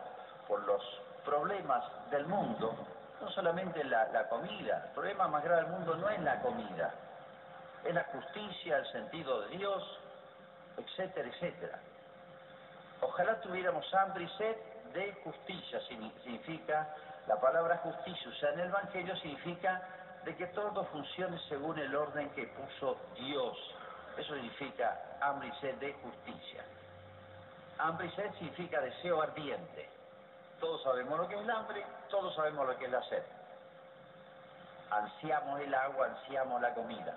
por 0.48 0.64
los 0.64 0.82
problemas 1.26 1.84
del 2.10 2.26
mundo, 2.26 2.74
no 3.22 3.30
solamente 3.32 3.84
la, 3.84 4.08
la 4.10 4.28
comida, 4.30 4.84
el 4.88 4.92
problema 4.94 5.28
más 5.28 5.44
grave 5.44 5.62
del 5.62 5.72
mundo 5.72 5.96
no 5.96 6.10
es 6.10 6.20
la 6.22 6.42
comida, 6.42 6.94
es 7.84 7.94
la 7.94 8.04
justicia, 8.06 8.78
el 8.78 8.92
sentido 8.92 9.42
de 9.42 9.58
Dios, 9.58 10.00
etcétera, 10.78 11.28
etcétera. 11.30 11.80
Ojalá 13.02 13.40
tuviéramos 13.42 13.94
hambre 13.94 14.24
y 14.24 14.38
sed 14.38 14.56
de 14.94 15.14
justicia, 15.24 15.80
significa, 15.88 16.96
la 17.28 17.40
palabra 17.40 17.78
justicia 17.78 18.30
usada 18.30 18.54
en 18.54 18.60
el 18.62 18.68
Evangelio 18.68 19.16
significa 19.18 19.82
de 20.24 20.36
que 20.36 20.48
todo 20.48 20.86
funcione 20.86 21.38
según 21.50 21.78
el 21.80 21.96
orden 21.96 22.30
que 22.32 22.48
puso 22.48 22.98
Dios. 23.16 23.58
Eso 24.18 24.34
significa 24.36 25.18
hambre 25.22 25.50
y 25.50 25.60
sed 25.60 25.76
de 25.76 25.94
justicia. 25.94 26.64
Hambre 27.80 28.08
y 28.08 28.12
sed 28.12 28.32
significa 28.34 28.80
deseo 28.82 29.22
ardiente. 29.22 29.90
Todos 30.60 30.82
sabemos 30.84 31.18
lo 31.18 31.28
que 31.28 31.36
es 31.36 31.42
el 31.42 31.50
hambre, 31.50 31.86
todos 32.10 32.34
sabemos 32.36 32.68
lo 32.68 32.78
que 32.78 32.86
es 32.86 32.92
la 32.92 33.04
sed. 33.04 33.24
Ansiamos 34.92 35.60
el 35.60 35.74
agua, 35.74 36.08
ansiamos 36.08 36.62
la 36.62 36.74
comida. 36.74 37.16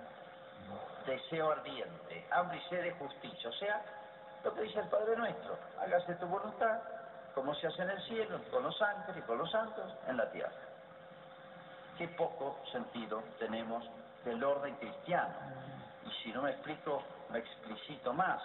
Deseo 1.05 1.51
ardiente, 1.51 2.27
hambre 2.31 2.57
y 2.57 2.69
sed 2.69 2.83
de 2.83 2.91
justicia. 2.93 3.49
O 3.49 3.53
sea, 3.53 3.81
lo 4.43 4.53
que 4.53 4.61
dice 4.61 4.79
el 4.79 4.87
Padre 4.89 5.15
Nuestro, 5.15 5.57
hágase 5.79 6.15
tu 6.15 6.25
voluntad, 6.27 6.79
como 7.33 7.53
se 7.55 7.67
hace 7.67 7.81
en 7.83 7.89
el 7.91 8.01
cielo, 8.03 8.39
con 8.51 8.63
los 8.63 8.81
ángeles 8.81 9.23
y 9.23 9.27
con 9.27 9.37
los 9.37 9.51
santos 9.51 9.93
en 10.07 10.17
la 10.17 10.29
tierra. 10.31 10.51
Qué 11.97 12.07
poco 12.09 12.59
sentido 12.71 13.23
tenemos 13.39 13.83
del 14.23 14.43
orden 14.43 14.75
cristiano. 14.75 15.33
Y 16.05 16.23
si 16.23 16.31
no 16.31 16.41
me 16.41 16.51
explico, 16.51 17.03
me 17.29 17.39
explicito 17.39 18.13
más. 18.13 18.41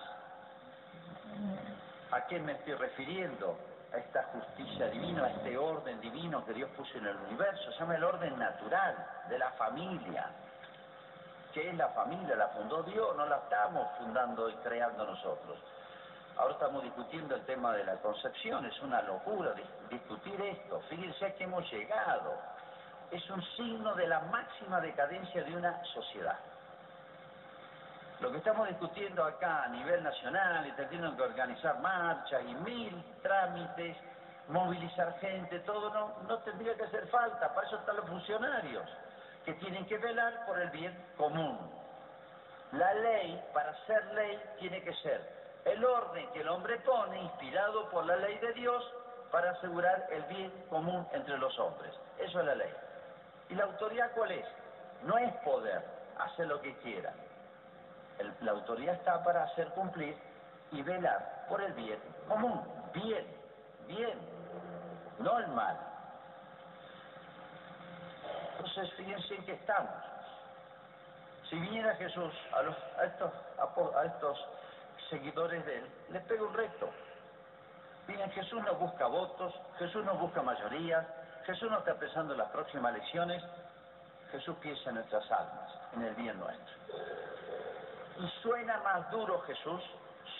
¿A 2.10 2.26
qué 2.26 2.38
me 2.38 2.52
estoy 2.52 2.74
refiriendo? 2.74 3.58
A 3.92 3.98
esta 3.98 4.22
justicia 4.24 4.86
divina, 4.88 5.24
a 5.24 5.30
este 5.30 5.56
orden 5.58 6.00
divino 6.00 6.44
que 6.46 6.54
Dios 6.54 6.70
puso 6.70 6.96
en 6.96 7.06
el 7.06 7.16
universo. 7.16 7.72
Se 7.72 7.78
llama 7.78 7.96
el 7.96 8.04
orden 8.04 8.38
natural 8.38 9.06
de 9.28 9.38
la 9.38 9.50
familia. 9.52 10.30
¿Qué 11.52 11.68
es 11.68 11.76
la 11.76 11.88
familia? 11.88 12.34
La 12.34 12.48
fundó 12.48 12.82
Dios, 12.82 13.14
no 13.16 13.26
la 13.26 13.36
estamos 13.36 13.86
fundando 13.98 14.48
y 14.48 14.54
creando 14.56 15.04
nosotros. 15.04 15.58
Ahora 16.38 16.54
estamos 16.54 16.82
discutiendo 16.82 17.34
el 17.34 17.44
tema 17.44 17.72
de 17.74 17.84
la 17.84 17.96
concepción, 17.96 18.64
es 18.64 18.80
una 18.80 19.02
locura 19.02 19.52
discutir 19.90 20.40
esto. 20.40 20.80
Fíjense 20.88 21.26
a 21.26 21.34
que 21.34 21.44
hemos 21.44 21.70
llegado. 21.70 22.38
Es 23.10 23.28
un 23.28 23.42
signo 23.56 23.94
de 23.94 24.06
la 24.06 24.20
máxima 24.20 24.80
decadencia 24.80 25.44
de 25.44 25.54
una 25.54 25.84
sociedad. 25.84 26.38
Lo 28.20 28.30
que 28.30 28.38
estamos 28.38 28.68
discutiendo 28.68 29.22
acá 29.22 29.64
a 29.64 29.68
nivel 29.68 30.02
nacional, 30.02 30.66
y 30.66 30.72
teniendo 30.72 31.14
que 31.16 31.22
organizar 31.22 31.80
marchas 31.80 32.42
y 32.46 32.54
mil 32.54 33.04
trámites, 33.22 33.96
movilizar 34.48 35.18
gente, 35.18 35.58
todo 35.60 36.14
no 36.26 36.38
tendría 36.38 36.74
que 36.76 36.84
hacer 36.84 37.06
falta. 37.08 37.52
Para 37.52 37.66
eso 37.66 37.76
están 37.76 37.96
los 37.96 38.06
funcionarios, 38.06 38.88
que 39.44 39.54
tienen 39.54 39.86
que 39.86 39.98
velar 39.98 40.46
por 40.46 40.60
el 40.60 40.70
bien 40.70 40.96
común. 41.16 41.58
La 42.72 42.94
ley, 42.94 43.42
para 43.52 43.74
ser 43.86 44.04
ley, 44.14 44.40
tiene 44.58 44.82
que 44.82 44.94
ser 44.96 45.20
el 45.64 45.84
orden 45.84 46.28
que 46.32 46.40
el 46.40 46.48
hombre 46.48 46.78
pone, 46.80 47.20
inspirado 47.20 47.88
por 47.90 48.04
la 48.06 48.16
ley 48.16 48.38
de 48.38 48.52
Dios, 48.54 48.84
para 49.30 49.52
asegurar 49.52 50.06
el 50.10 50.22
bien 50.24 50.50
común 50.68 51.06
entre 51.12 51.38
los 51.38 51.58
hombres. 51.58 51.92
Eso 52.18 52.40
es 52.40 52.46
la 52.46 52.54
ley. 52.54 52.72
¿Y 53.48 53.54
la 53.54 53.64
autoridad 53.64 54.12
cuál 54.14 54.32
es? 54.32 54.46
No 55.02 55.16
es 55.18 55.32
poder 55.38 55.82
hacer 56.18 56.46
lo 56.46 56.60
que 56.60 56.76
quiera. 56.78 57.12
la 58.40 58.50
autoridad 58.52 58.94
está 58.94 59.24
para 59.24 59.44
hacer 59.44 59.68
cumplir 59.70 60.16
y 60.70 60.82
velar 60.82 61.46
por 61.48 61.60
el 61.60 61.72
bien 61.72 61.98
común. 62.28 62.62
Bien, 62.92 63.26
bien, 63.86 64.18
no 65.18 65.38
el 65.38 65.48
mal. 65.48 65.78
Entonces, 68.64 68.94
fíjense 68.94 69.34
en 69.34 69.44
qué 69.44 69.52
estamos. 69.54 69.90
Si 71.50 71.58
viniera 71.58 71.96
Jesús 71.96 72.32
a, 72.52 72.62
los, 72.62 72.76
a 72.96 73.04
estos, 73.06 73.32
a 73.58 74.04
estos 74.04 74.38
seguidores 75.10 75.66
de 75.66 75.78
él, 75.78 75.90
les 76.10 76.22
pega 76.26 76.44
un 76.44 76.54
reto. 76.54 76.88
Miren, 78.06 78.30
Jesús 78.30 78.62
no 78.62 78.74
busca 78.76 79.06
votos, 79.08 79.52
Jesús 79.80 80.04
no 80.04 80.14
busca 80.14 80.42
mayoría, 80.42 81.04
Jesús 81.44 81.68
no 81.72 81.78
está 81.78 81.94
pensando 81.94 82.34
en 82.34 82.38
las 82.38 82.50
próximas 82.50 82.94
elecciones, 82.94 83.42
Jesús 84.30 84.56
piensa 84.60 84.90
en 84.90 84.94
nuestras 84.96 85.28
almas, 85.32 85.74
en 85.96 86.02
el 86.02 86.14
bien 86.14 86.38
nuestro. 86.38 86.74
Y 88.20 88.28
suena 88.42 88.78
más 88.78 89.10
duro 89.10 89.40
Jesús, 89.40 89.82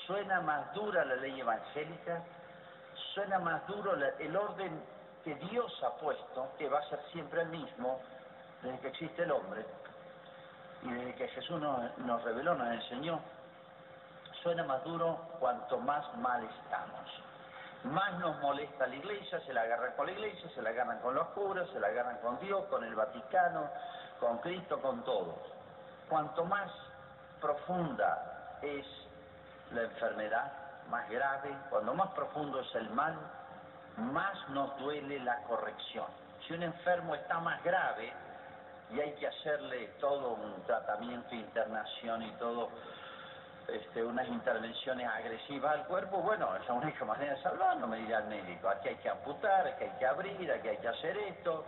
suena 0.07 0.41
más 0.43 0.73
dura 0.75 1.05
la 1.05 1.17
ley 1.17 1.41
evangélica, 1.41 2.23
suena 3.15 3.41
más 3.41 3.67
duro 3.67 3.97
el 3.97 4.37
orden 4.37 4.81
que 5.25 5.35
Dios 5.35 5.73
ha 5.83 5.91
puesto, 5.99 6.49
que 6.59 6.69
va 6.69 6.79
a 6.79 6.89
ser 6.89 7.01
siempre 7.13 7.43
el 7.43 7.49
mismo 7.49 8.01
desde 8.63 8.79
que 8.81 8.89
existe 8.89 9.23
el 9.23 9.33
hombre 9.33 9.65
y 10.83 10.91
desde 10.91 11.15
que 11.15 11.29
Jesús 11.29 11.61
nos, 11.61 12.23
reveló, 12.25 12.55
nos 12.55 12.69
enseñó 12.75 13.21
suena 14.43 14.65
más 14.65 14.83
duro 14.85 15.19
cuanto 15.39 15.79
más 15.79 16.05
mal 16.17 16.43
estamos. 16.45 17.11
Más 17.85 18.19
nos 18.19 18.39
molesta 18.41 18.87
la 18.87 18.95
iglesia, 18.95 19.41
se 19.41 19.53
la 19.53 19.63
agarran 19.63 19.93
con 19.93 20.07
la 20.07 20.13
iglesia, 20.13 20.51
se 20.55 20.63
la 20.63 20.71
agarran 20.71 20.99
con 21.01 21.15
los 21.15 21.29
curas, 21.29 21.69
se 21.71 21.81
la 21.81 21.89
agarran 21.89 22.19
con 22.19 22.39
Dios, 22.41 22.65
con 22.67 22.83
el 22.85 22.95
Vaticano, 22.95 23.69
con 24.21 24.39
Cristo, 24.39 24.81
con 24.81 25.05
todos. 25.05 25.39
Cuanto 26.09 26.45
más 26.45 26.71
profunda 27.41 28.59
es 28.63 28.87
la 29.73 29.83
enfermedad, 29.83 30.53
más 30.91 31.09
grave, 31.09 31.57
cuando 31.71 31.95
más 31.95 32.11
profundo 32.11 32.61
es 32.61 32.75
el 32.75 32.91
mal, 32.91 33.17
más 33.98 34.48
nos 34.50 34.76
duele 34.78 35.18
la 35.20 35.42
corrección. 35.44 36.07
Si 36.46 36.55
un 36.55 36.62
enfermo 36.62 37.14
está 37.14 37.38
más 37.40 37.62
grave 37.62 38.12
y 38.90 39.00
hay 39.00 39.12
que 39.14 39.26
hacerle 39.26 39.88
todo 40.00 40.35
un 40.35 40.62
tratamiento, 40.64 41.35
internación 41.35 42.22
y 42.22 42.31
todo, 42.33 42.68
este, 43.68 44.02
unas 44.02 44.26
intervenciones 44.28 45.09
agresivas 45.09 45.72
al 45.72 45.87
cuerpo, 45.87 46.18
bueno, 46.18 46.55
es 46.57 46.66
la 46.66 46.74
única 46.74 47.05
manera 47.07 47.35
de 47.35 47.42
salvarlo, 47.42 47.87
me 47.87 47.98
dirá 47.98 48.18
el 48.18 48.26
médico. 48.26 48.68
Aquí 48.68 48.88
hay 48.88 48.96
que 48.96 49.09
amputar, 49.09 49.66
aquí 49.66 49.85
hay 49.85 49.98
que 49.98 50.07
abrir, 50.07 50.52
aquí 50.52 50.68
hay 50.68 50.78
que 50.78 50.88
hacer 50.88 51.16
esto. 51.16 51.64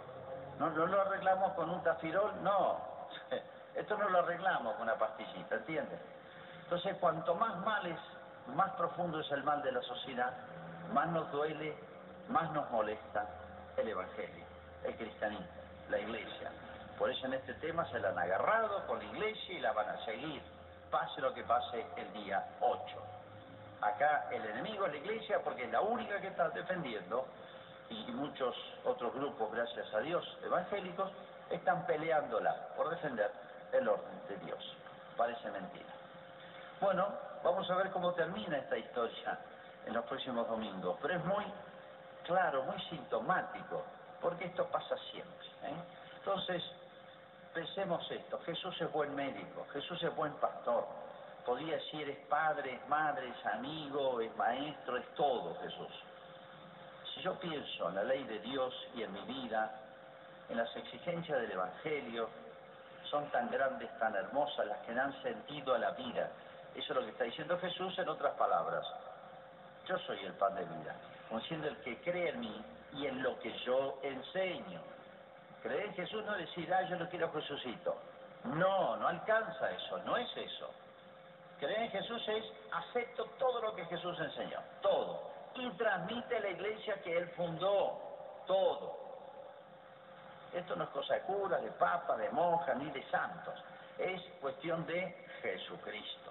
No, 0.59 0.71
no 0.71 0.87
lo 0.87 1.01
arreglamos 1.01 1.53
con 1.55 1.71
un 1.71 1.83
tafirol, 1.83 2.33
no. 2.43 2.79
Esto 3.75 3.97
no 3.97 4.09
lo 4.09 4.21
arreglamos 4.21 4.75
con 4.75 4.83
una 4.83 4.95
pastillita, 4.95 5.57
¿entiendes? 5.57 5.99
Entonces, 6.63 6.97
cuanto 7.01 7.35
más 7.35 7.57
mal 7.59 7.85
es, 7.87 7.99
más 8.55 8.71
profundo 8.73 9.19
es 9.19 9.31
el 9.33 9.43
mal 9.43 9.63
de 9.63 9.73
la 9.73 9.83
sociedad, 9.83 10.33
más 10.93 11.09
nos 11.09 11.31
duele, 11.33 11.77
más 12.29 12.51
nos 12.53 12.71
molesta 12.71 13.27
el 13.77 13.89
Evangelio, 13.89 14.45
el 14.85 14.97
cristianismo, 14.97 15.47
la 15.91 15.99
iglesia. 15.99 16.51
Por 16.99 17.11
eso 17.11 17.27
en 17.27 17.35
este 17.35 17.55
tema 17.55 17.89
se 17.91 17.99
la 17.99 18.11
han 18.11 18.19
agarrado 18.19 18.87
con 18.87 18.99
la 18.99 19.05
iglesia 19.05 19.55
y 19.55 19.61
la 19.61 19.73
van 19.73 19.89
a 19.89 20.05
seguir 20.05 20.43
pase 20.91 21.21
lo 21.21 21.35
que 21.35 21.43
pase 21.43 21.85
el 21.97 22.13
día 22.13 22.47
8. 22.61 22.79
Acá 23.81 24.29
el 24.31 24.45
enemigo 24.45 24.87
es 24.87 24.93
la 24.93 24.99
iglesia 24.99 25.41
porque 25.43 25.65
es 25.65 25.73
la 25.73 25.81
única 25.81 26.21
que 26.21 26.29
está 26.29 26.49
defendiendo 26.51 27.27
y 27.91 28.13
muchos 28.13 28.55
otros 28.85 29.13
grupos, 29.13 29.51
gracias 29.53 29.93
a 29.93 29.99
Dios, 29.99 30.25
evangélicos, 30.45 31.11
están 31.51 31.85
peleándola 31.87 32.55
por 32.77 32.91
defender 32.91 33.31
el 33.73 33.89
orden 33.89 34.27
de 34.29 34.37
Dios. 34.47 34.77
Parece 35.17 35.51
mentira. 35.51 35.93
Bueno, 36.81 37.09
vamos 37.43 37.69
a 37.71 37.75
ver 37.75 37.91
cómo 37.91 38.13
termina 38.13 38.57
esta 38.59 38.79
historia 38.79 39.39
en 39.87 39.95
los 39.95 40.05
próximos 40.05 40.47
domingos, 40.49 40.97
pero 41.03 41.15
es 41.15 41.25
muy 41.25 41.45
claro, 42.25 42.63
muy 42.65 42.81
sintomático, 42.91 43.85
porque 44.21 44.47
esto 44.47 44.67
pasa 44.67 44.97
siempre. 45.11 45.47
¿eh? 45.63 45.75
Entonces, 46.19 46.63
Pensemos 47.55 48.05
esto, 48.11 48.41
Jesús 48.41 48.75
es 48.81 48.91
buen 48.91 49.15
médico, 49.15 49.65
Jesús 49.73 50.03
es 50.03 50.15
buen 50.17 50.33
pastor. 50.35 50.85
Podría 51.47 51.77
decir 51.77 52.09
es 52.11 52.19
padre, 52.27 52.75
es 52.75 52.89
madre, 52.89 53.29
es 53.29 53.47
amigo, 53.47 54.21
es 54.21 54.37
maestro, 54.37 54.97
es 54.97 55.07
todo 55.15 55.55
Jesús. 55.61 56.03
Si 57.15 57.23
yo 57.23 57.39
pienso 57.39 57.89
en 57.91 57.95
la 57.95 58.03
ley 58.03 58.25
de 58.25 58.41
Dios 58.41 58.75
y 58.97 59.05
en 59.05 59.13
mi 59.13 59.21
vida, 59.21 59.71
en 60.49 60.57
las 60.57 60.75
exigencias 60.75 61.43
del 61.43 61.53
Evangelio, 61.53 62.29
son 63.09 63.31
tan 63.31 63.49
grandes, 63.53 63.89
tan 64.01 64.17
hermosas, 64.17 64.67
las 64.67 64.79
que 64.79 64.93
dan 64.93 65.13
sentido 65.23 65.77
a 65.77 65.79
la 65.79 65.93
vida. 65.93 66.31
Eso 66.75 66.93
es 66.93 66.97
lo 66.97 67.03
que 67.03 67.11
está 67.11 67.23
diciendo 67.23 67.57
Jesús 67.61 67.97
en 68.01 68.09
otras 68.09 68.35
palabras. 68.35 68.85
Yo 69.87 69.97
soy 69.99 70.19
el 70.25 70.33
pan 70.33 70.57
de 70.57 70.65
vida, 70.65 70.97
como 71.35 71.47
siendo 71.47 71.67
el 71.67 71.77
que 71.79 71.97
cree 72.03 72.29
en 72.29 72.39
mí 72.39 72.65
y 72.93 73.07
en 73.09 73.21
lo 73.21 73.37
que 73.41 73.53
yo 73.67 73.99
enseño. 74.05 74.81
Creer 75.65 75.87
en 75.87 75.95
Jesús 75.95 76.25
no 76.25 76.33
decir, 76.35 76.73
ah, 76.73 76.83
yo 76.83 76.95
no 76.95 77.09
quiero 77.09 77.33
Jesucito. 77.33 77.97
No, 78.45 78.97
no 78.99 79.09
alcanza 79.09 79.69
eso, 79.73 79.99
no 80.05 80.17
es 80.17 80.29
eso. 80.37 80.71
Creer 81.59 81.81
en 81.81 81.91
Jesús 81.91 82.23
es 82.29 82.45
acepto 82.71 83.25
todo 83.37 83.63
lo 83.63 83.75
que 83.75 83.85
Jesús 83.87 84.17
enseñó, 84.21 84.61
todo. 84.81 85.29
Y 85.57 85.69
transmite 85.71 86.37
a 86.37 86.41
la 86.41 86.51
iglesia 86.51 87.03
que 87.03 87.17
Él 87.17 87.29
fundó, 87.31 88.01
todo. 88.47 88.97
Esto 90.53 90.77
no 90.77 90.85
es 90.85 90.91
cosa 90.91 91.15
de 91.15 91.21
cura, 91.23 91.59
de 91.59 91.73
papa, 91.73 92.17
de 92.17 92.31
monja, 92.31 92.75
ni 92.75 92.89
de 92.93 93.03
santos. 93.11 93.61
Es 93.99 94.23
cuestión 94.41 94.87
de 94.87 95.27
Jesucristo. 95.43 96.31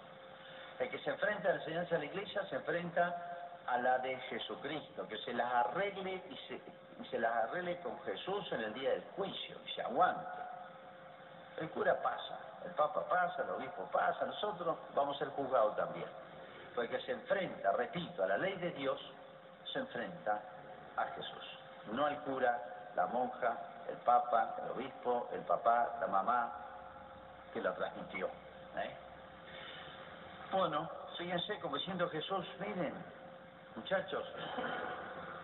El 0.79 0.89
que 0.89 0.99
se 0.99 1.09
enfrenta 1.09 1.49
a 1.49 1.55
la 1.55 1.59
enseñanza 1.59 1.95
de 1.95 1.99
la 1.99 2.05
iglesia 2.05 2.45
se 2.45 2.55
enfrenta 2.55 3.32
a 3.67 3.77
la 3.77 3.97
de 3.99 4.15
Jesucristo, 4.17 5.07
que 5.07 5.17
se 5.19 5.33
las 5.33 5.51
arregle 5.51 6.21
y 6.29 6.37
se, 6.47 6.55
y 7.01 7.05
se 7.09 7.19
las 7.19 7.31
arregle 7.45 7.79
con 7.79 7.99
Jesús 8.03 8.51
en 8.51 8.61
el 8.61 8.73
día 8.73 8.91
del 8.91 9.03
juicio 9.15 9.57
y 9.65 9.71
se 9.71 9.81
aguante. 9.81 10.43
El 11.57 11.69
cura 11.69 12.01
pasa, 12.01 12.39
el 12.65 12.71
papa 12.71 13.07
pasa, 13.07 13.43
el 13.43 13.49
obispo 13.51 13.83
pasa, 13.91 14.25
nosotros 14.25 14.77
vamos 14.95 15.15
a 15.15 15.19
ser 15.19 15.29
juzgados 15.29 15.75
también. 15.75 16.07
Porque 16.75 16.99
se 17.01 17.11
enfrenta, 17.11 17.71
repito, 17.73 18.23
a 18.23 18.27
la 18.27 18.37
ley 18.37 18.55
de 18.57 18.71
Dios, 18.71 18.99
se 19.71 19.79
enfrenta 19.79 20.41
a 20.97 21.05
Jesús. 21.05 21.59
No 21.91 22.05
al 22.05 22.17
cura, 22.23 22.91
la 22.95 23.05
monja, 23.07 23.57
el 23.89 23.97
papa, 23.97 24.55
el 24.63 24.71
obispo, 24.71 25.29
el 25.33 25.41
papá, 25.41 25.97
la 25.99 26.07
mamá 26.07 26.51
que 27.53 27.61
la 27.61 27.73
transmitió. 27.75 28.27
¿eh? 28.77 28.97
Bueno, 30.51 30.89
fíjense 31.17 31.59
como 31.59 31.77
diciendo 31.77 32.09
Jesús, 32.09 32.45
miren, 32.59 32.93
muchachos, 33.75 34.25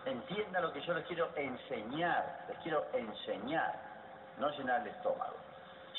entiendan 0.04 0.62
lo 0.62 0.72
que 0.72 0.80
yo 0.82 0.94
les 0.94 1.06
quiero 1.06 1.30
enseñar, 1.36 2.44
les 2.48 2.58
quiero 2.58 2.86
enseñar, 2.92 3.74
no 4.38 4.50
llenar 4.50 4.82
el 4.82 4.88
estómago. 4.88 5.36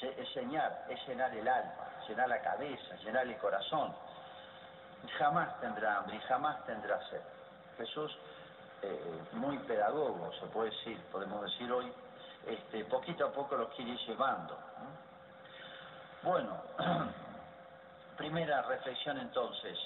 Enseñar 0.01 0.85
es 0.89 1.07
llenar 1.07 1.31
el 1.35 1.47
alma, 1.47 1.87
llenar 2.07 2.27
la 2.27 2.41
cabeza, 2.41 2.95
llenar 3.03 3.27
el 3.27 3.37
corazón. 3.37 3.93
Jamás 5.19 5.59
tendrá 5.59 5.97
hambre 5.97 6.15
y 6.15 6.19
jamás 6.21 6.65
tendrá 6.65 6.99
sed. 7.09 7.21
Jesús, 7.77 8.17
eh, 8.81 9.21
muy 9.33 9.59
pedagogo, 9.59 10.31
se 10.39 10.47
puede 10.47 10.71
decir, 10.71 10.99
podemos 11.11 11.43
decir 11.43 11.71
hoy, 11.71 11.93
este, 12.47 12.83
poquito 12.85 13.27
a 13.27 13.31
poco 13.31 13.55
los 13.55 13.69
quiere 13.75 13.91
ir 13.91 13.99
llevando. 14.07 14.57
Bueno, 16.23 16.61
primera 18.17 18.63
reflexión 18.63 19.19
entonces, 19.19 19.77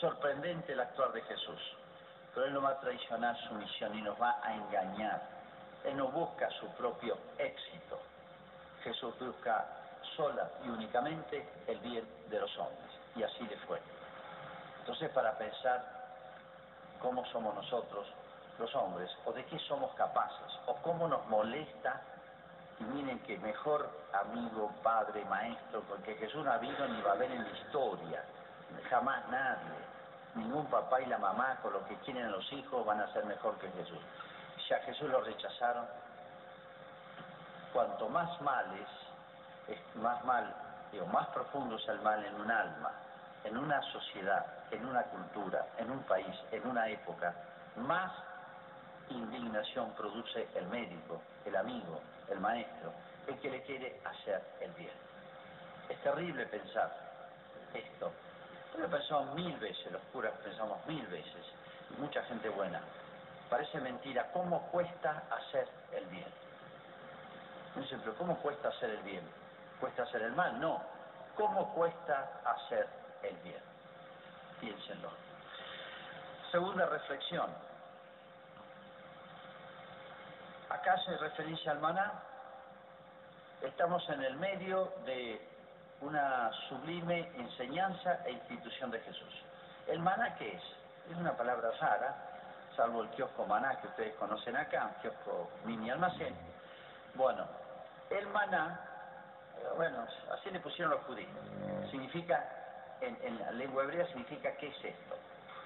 sorprendente 0.00 0.72
el 0.72 0.80
actuar 0.80 1.12
de 1.12 1.22
Jesús 1.22 1.76
pero 2.36 2.48
Él 2.48 2.52
no 2.52 2.60
va 2.60 2.72
a 2.72 2.80
traicionar 2.80 3.34
su 3.48 3.54
misión 3.54 3.98
y 3.98 4.02
nos 4.02 4.20
va 4.20 4.38
a 4.42 4.54
engañar. 4.54 5.22
Él 5.84 5.96
no 5.96 6.08
busca 6.08 6.50
su 6.60 6.68
propio 6.72 7.16
éxito. 7.38 7.98
Jesús 8.84 9.18
busca 9.18 9.64
sola 10.14 10.46
y 10.62 10.68
únicamente 10.68 11.48
el 11.66 11.78
bien 11.78 12.06
de 12.28 12.38
los 12.38 12.58
hombres. 12.58 12.90
Y 13.14 13.22
así 13.22 13.42
le 13.46 13.56
fue. 13.60 13.80
Entonces, 14.80 15.08
para 15.12 15.32
pensar 15.38 15.82
cómo 17.00 17.24
somos 17.32 17.54
nosotros, 17.54 18.06
los 18.58 18.74
hombres, 18.74 19.10
o 19.24 19.32
de 19.32 19.42
qué 19.46 19.58
somos 19.60 19.94
capaces, 19.94 20.60
o 20.66 20.74
cómo 20.82 21.08
nos 21.08 21.26
molesta, 21.28 22.02
y 22.78 22.84
miren 22.84 23.18
que 23.20 23.38
mejor 23.38 23.88
amigo, 24.12 24.70
padre, 24.82 25.24
maestro, 25.24 25.80
porque 25.88 26.14
Jesús 26.16 26.44
no 26.44 26.50
ha 26.50 26.56
habido 26.56 26.86
ni 26.86 27.00
va 27.00 27.12
a 27.12 27.14
haber 27.14 27.30
en 27.30 27.44
la 27.44 27.58
historia, 27.58 28.22
jamás 28.90 29.28
nadie 29.28 29.86
ningún 30.36 30.66
papá 30.66 31.00
y 31.00 31.06
la 31.06 31.18
mamá 31.18 31.56
con 31.62 31.72
lo 31.72 31.84
que 31.86 31.96
quieren 31.96 32.30
los 32.30 32.52
hijos 32.52 32.84
van 32.84 33.00
a 33.00 33.12
ser 33.12 33.24
mejor 33.24 33.58
que 33.58 33.70
Jesús. 33.70 33.98
Si 34.66 34.74
a 34.74 34.80
Jesús 34.80 35.08
lo 35.08 35.20
rechazaron, 35.22 35.86
cuanto 37.72 38.08
más 38.08 38.40
mal 38.42 38.66
es, 39.68 39.96
más 39.96 40.22
mal, 40.24 40.54
digo, 40.92 41.06
más 41.06 41.26
profundo 41.28 41.76
es 41.76 41.88
el 41.88 42.00
mal 42.00 42.24
en 42.24 42.34
un 42.40 42.50
alma, 42.50 42.92
en 43.44 43.56
una 43.56 43.80
sociedad, 43.92 44.44
en 44.70 44.84
una 44.84 45.02
cultura, 45.04 45.66
en 45.78 45.90
un 45.90 46.02
país, 46.04 46.36
en 46.52 46.66
una 46.66 46.88
época, 46.88 47.34
más 47.76 48.12
indignación 49.08 49.90
produce 49.92 50.48
el 50.54 50.66
médico, 50.66 51.20
el 51.44 51.56
amigo, 51.56 52.00
el 52.28 52.40
maestro, 52.40 52.92
el 53.26 53.38
que 53.40 53.50
le 53.50 53.62
quiere 53.62 54.00
hacer 54.04 54.42
el 54.60 54.72
bien. 54.72 54.94
Es 55.88 56.02
terrible 56.02 56.44
pensar 56.46 56.90
esto, 57.72 58.12
lo 58.78 58.88
pensamos 58.88 59.34
mil 59.34 59.56
veces, 59.58 59.90
los 59.90 60.02
curas 60.12 60.32
pensamos 60.42 60.84
mil 60.86 61.06
veces, 61.06 61.46
mucha 61.98 62.22
gente 62.24 62.48
buena. 62.48 62.80
Parece 63.48 63.80
mentira, 63.80 64.30
¿cómo 64.32 64.62
cuesta 64.70 65.22
hacer 65.30 65.68
el 65.92 66.04
bien? 66.06 66.26
Dicen, 67.76 68.00
pero 68.00 68.14
¿cómo 68.16 68.36
cuesta 68.38 68.68
hacer 68.68 68.90
el 68.90 69.02
bien? 69.02 69.22
¿Cuesta 69.80 70.02
hacer 70.02 70.22
el 70.22 70.32
mal? 70.32 70.58
No. 70.60 70.82
¿Cómo 71.36 71.74
cuesta 71.74 72.40
hacer 72.44 72.88
el 73.22 73.36
bien? 73.36 73.60
Piénsenlo. 74.60 75.10
Segunda 76.50 76.86
reflexión. 76.86 77.50
Acá 80.70 80.98
se 81.04 81.16
referencia 81.18 81.72
al 81.72 81.80
maná. 81.80 82.12
Estamos 83.60 84.08
en 84.08 84.22
el 84.22 84.36
medio 84.36 84.92
de 85.04 85.55
una 86.00 86.50
sublime 86.68 87.30
enseñanza 87.36 88.20
e 88.24 88.32
institución 88.32 88.90
de 88.90 89.00
Jesús. 89.00 89.42
¿El 89.86 90.00
maná 90.00 90.34
qué 90.36 90.54
es? 90.54 90.62
Es 91.10 91.16
una 91.16 91.36
palabra 91.36 91.70
rara, 91.80 92.14
salvo 92.76 93.02
el 93.02 93.08
kiosco 93.10 93.46
maná 93.46 93.80
que 93.80 93.86
ustedes 93.88 94.14
conocen 94.16 94.56
acá, 94.56 94.90
kiosco 95.00 95.50
mini 95.64 95.90
almacén. 95.90 96.34
Bueno, 97.14 97.46
el 98.10 98.26
maná, 98.28 98.80
eh, 99.58 99.68
bueno, 99.76 100.04
así 100.32 100.50
le 100.50 100.60
pusieron 100.60 100.92
los 100.92 101.02
judíos. 101.04 101.30
Significa, 101.90 102.44
en, 103.00 103.16
en 103.22 103.38
la 103.38 103.50
lengua 103.52 103.84
hebrea 103.84 104.06
significa 104.08 104.52
qué 104.56 104.68
es 104.68 104.84
esto. 104.84 105.16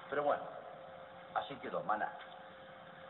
Pero 0.09 0.23
bueno, 0.23 0.43
así 1.35 1.55
quedó, 1.55 1.81
maná. 1.83 2.09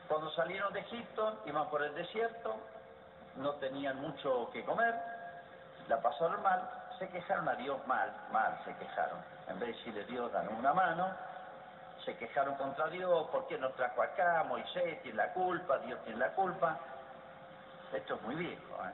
Cuando 0.07 0.31
salieron 0.31 0.73
de 0.73 0.79
Egipto, 0.79 1.41
iban 1.45 1.69
por 1.69 1.83
el 1.83 1.93
desierto, 1.93 2.57
no 3.37 3.53
tenían 3.55 4.01
mucho 4.01 4.49
que 4.51 4.63
comer, 4.65 4.93
la 5.87 6.01
pasaron 6.01 6.41
mal, 6.41 6.80
se 7.01 7.09
quejaron 7.09 7.49
a 7.49 7.55
Dios 7.55 7.79
mal, 7.87 8.13
mal 8.31 8.61
se 8.63 8.75
quejaron. 8.75 9.17
En 9.47 9.59
vez 9.59 9.69
de 9.69 9.73
decirle 9.73 10.05
Dios, 10.05 10.31
dan 10.31 10.47
una 10.49 10.71
mano, 10.71 11.09
se 12.05 12.15
quejaron 12.15 12.53
contra 12.55 12.89
Dios, 12.89 13.27
¿por 13.29 13.47
qué 13.47 13.57
nos 13.57 13.73
trajo 13.73 14.03
acá? 14.03 14.43
Moisés 14.47 15.01
tiene 15.01 15.17
la 15.17 15.33
culpa, 15.33 15.79
Dios 15.79 15.99
tiene 16.03 16.19
la 16.19 16.29
culpa. 16.33 16.77
Esto 17.91 18.15
es 18.15 18.21
muy 18.21 18.35
viejo. 18.35 18.85
¿eh? 18.85 18.91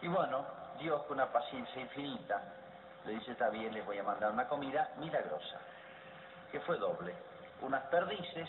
Y 0.00 0.08
bueno, 0.08 0.46
Dios 0.78 1.02
con 1.02 1.18
una 1.18 1.30
paciencia 1.30 1.82
infinita 1.82 2.40
le 3.04 3.12
dice, 3.12 3.32
está 3.32 3.50
bien, 3.50 3.74
les 3.74 3.84
voy 3.84 3.98
a 3.98 4.02
mandar 4.02 4.32
una 4.32 4.48
comida 4.48 4.88
milagrosa, 4.96 5.58
que 6.50 6.60
fue 6.60 6.78
doble. 6.78 7.14
Unas 7.60 7.82
perdices 7.88 8.48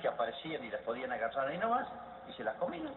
que 0.00 0.08
aparecían 0.08 0.64
y 0.64 0.70
las 0.70 0.80
podían 0.80 1.12
agarrar 1.12 1.48
ahí 1.48 1.58
nomás, 1.58 1.86
y 2.30 2.32
se 2.32 2.44
las 2.44 2.54
comían. 2.56 2.94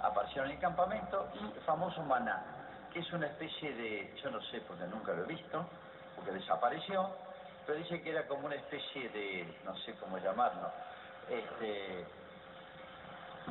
Aparecieron 0.00 0.50
en 0.50 0.54
el 0.54 0.62
campamento 0.62 1.28
y 1.34 1.44
el 1.44 1.60
famoso 1.62 2.00
maná, 2.04 2.57
es 2.98 3.12
una 3.12 3.26
especie 3.26 3.72
de, 3.74 4.14
yo 4.22 4.30
no 4.30 4.40
sé 4.42 4.60
porque 4.62 4.84
nunca 4.86 5.12
lo 5.12 5.24
he 5.24 5.26
visto, 5.26 5.64
porque 6.16 6.32
desapareció, 6.32 7.08
pero 7.66 7.78
dice 7.78 8.02
que 8.02 8.10
era 8.10 8.26
como 8.26 8.46
una 8.46 8.56
especie 8.56 9.08
de, 9.10 9.58
no 9.64 9.76
sé 9.78 9.94
cómo 10.00 10.18
llamarlo, 10.18 10.70
este, 11.28 12.06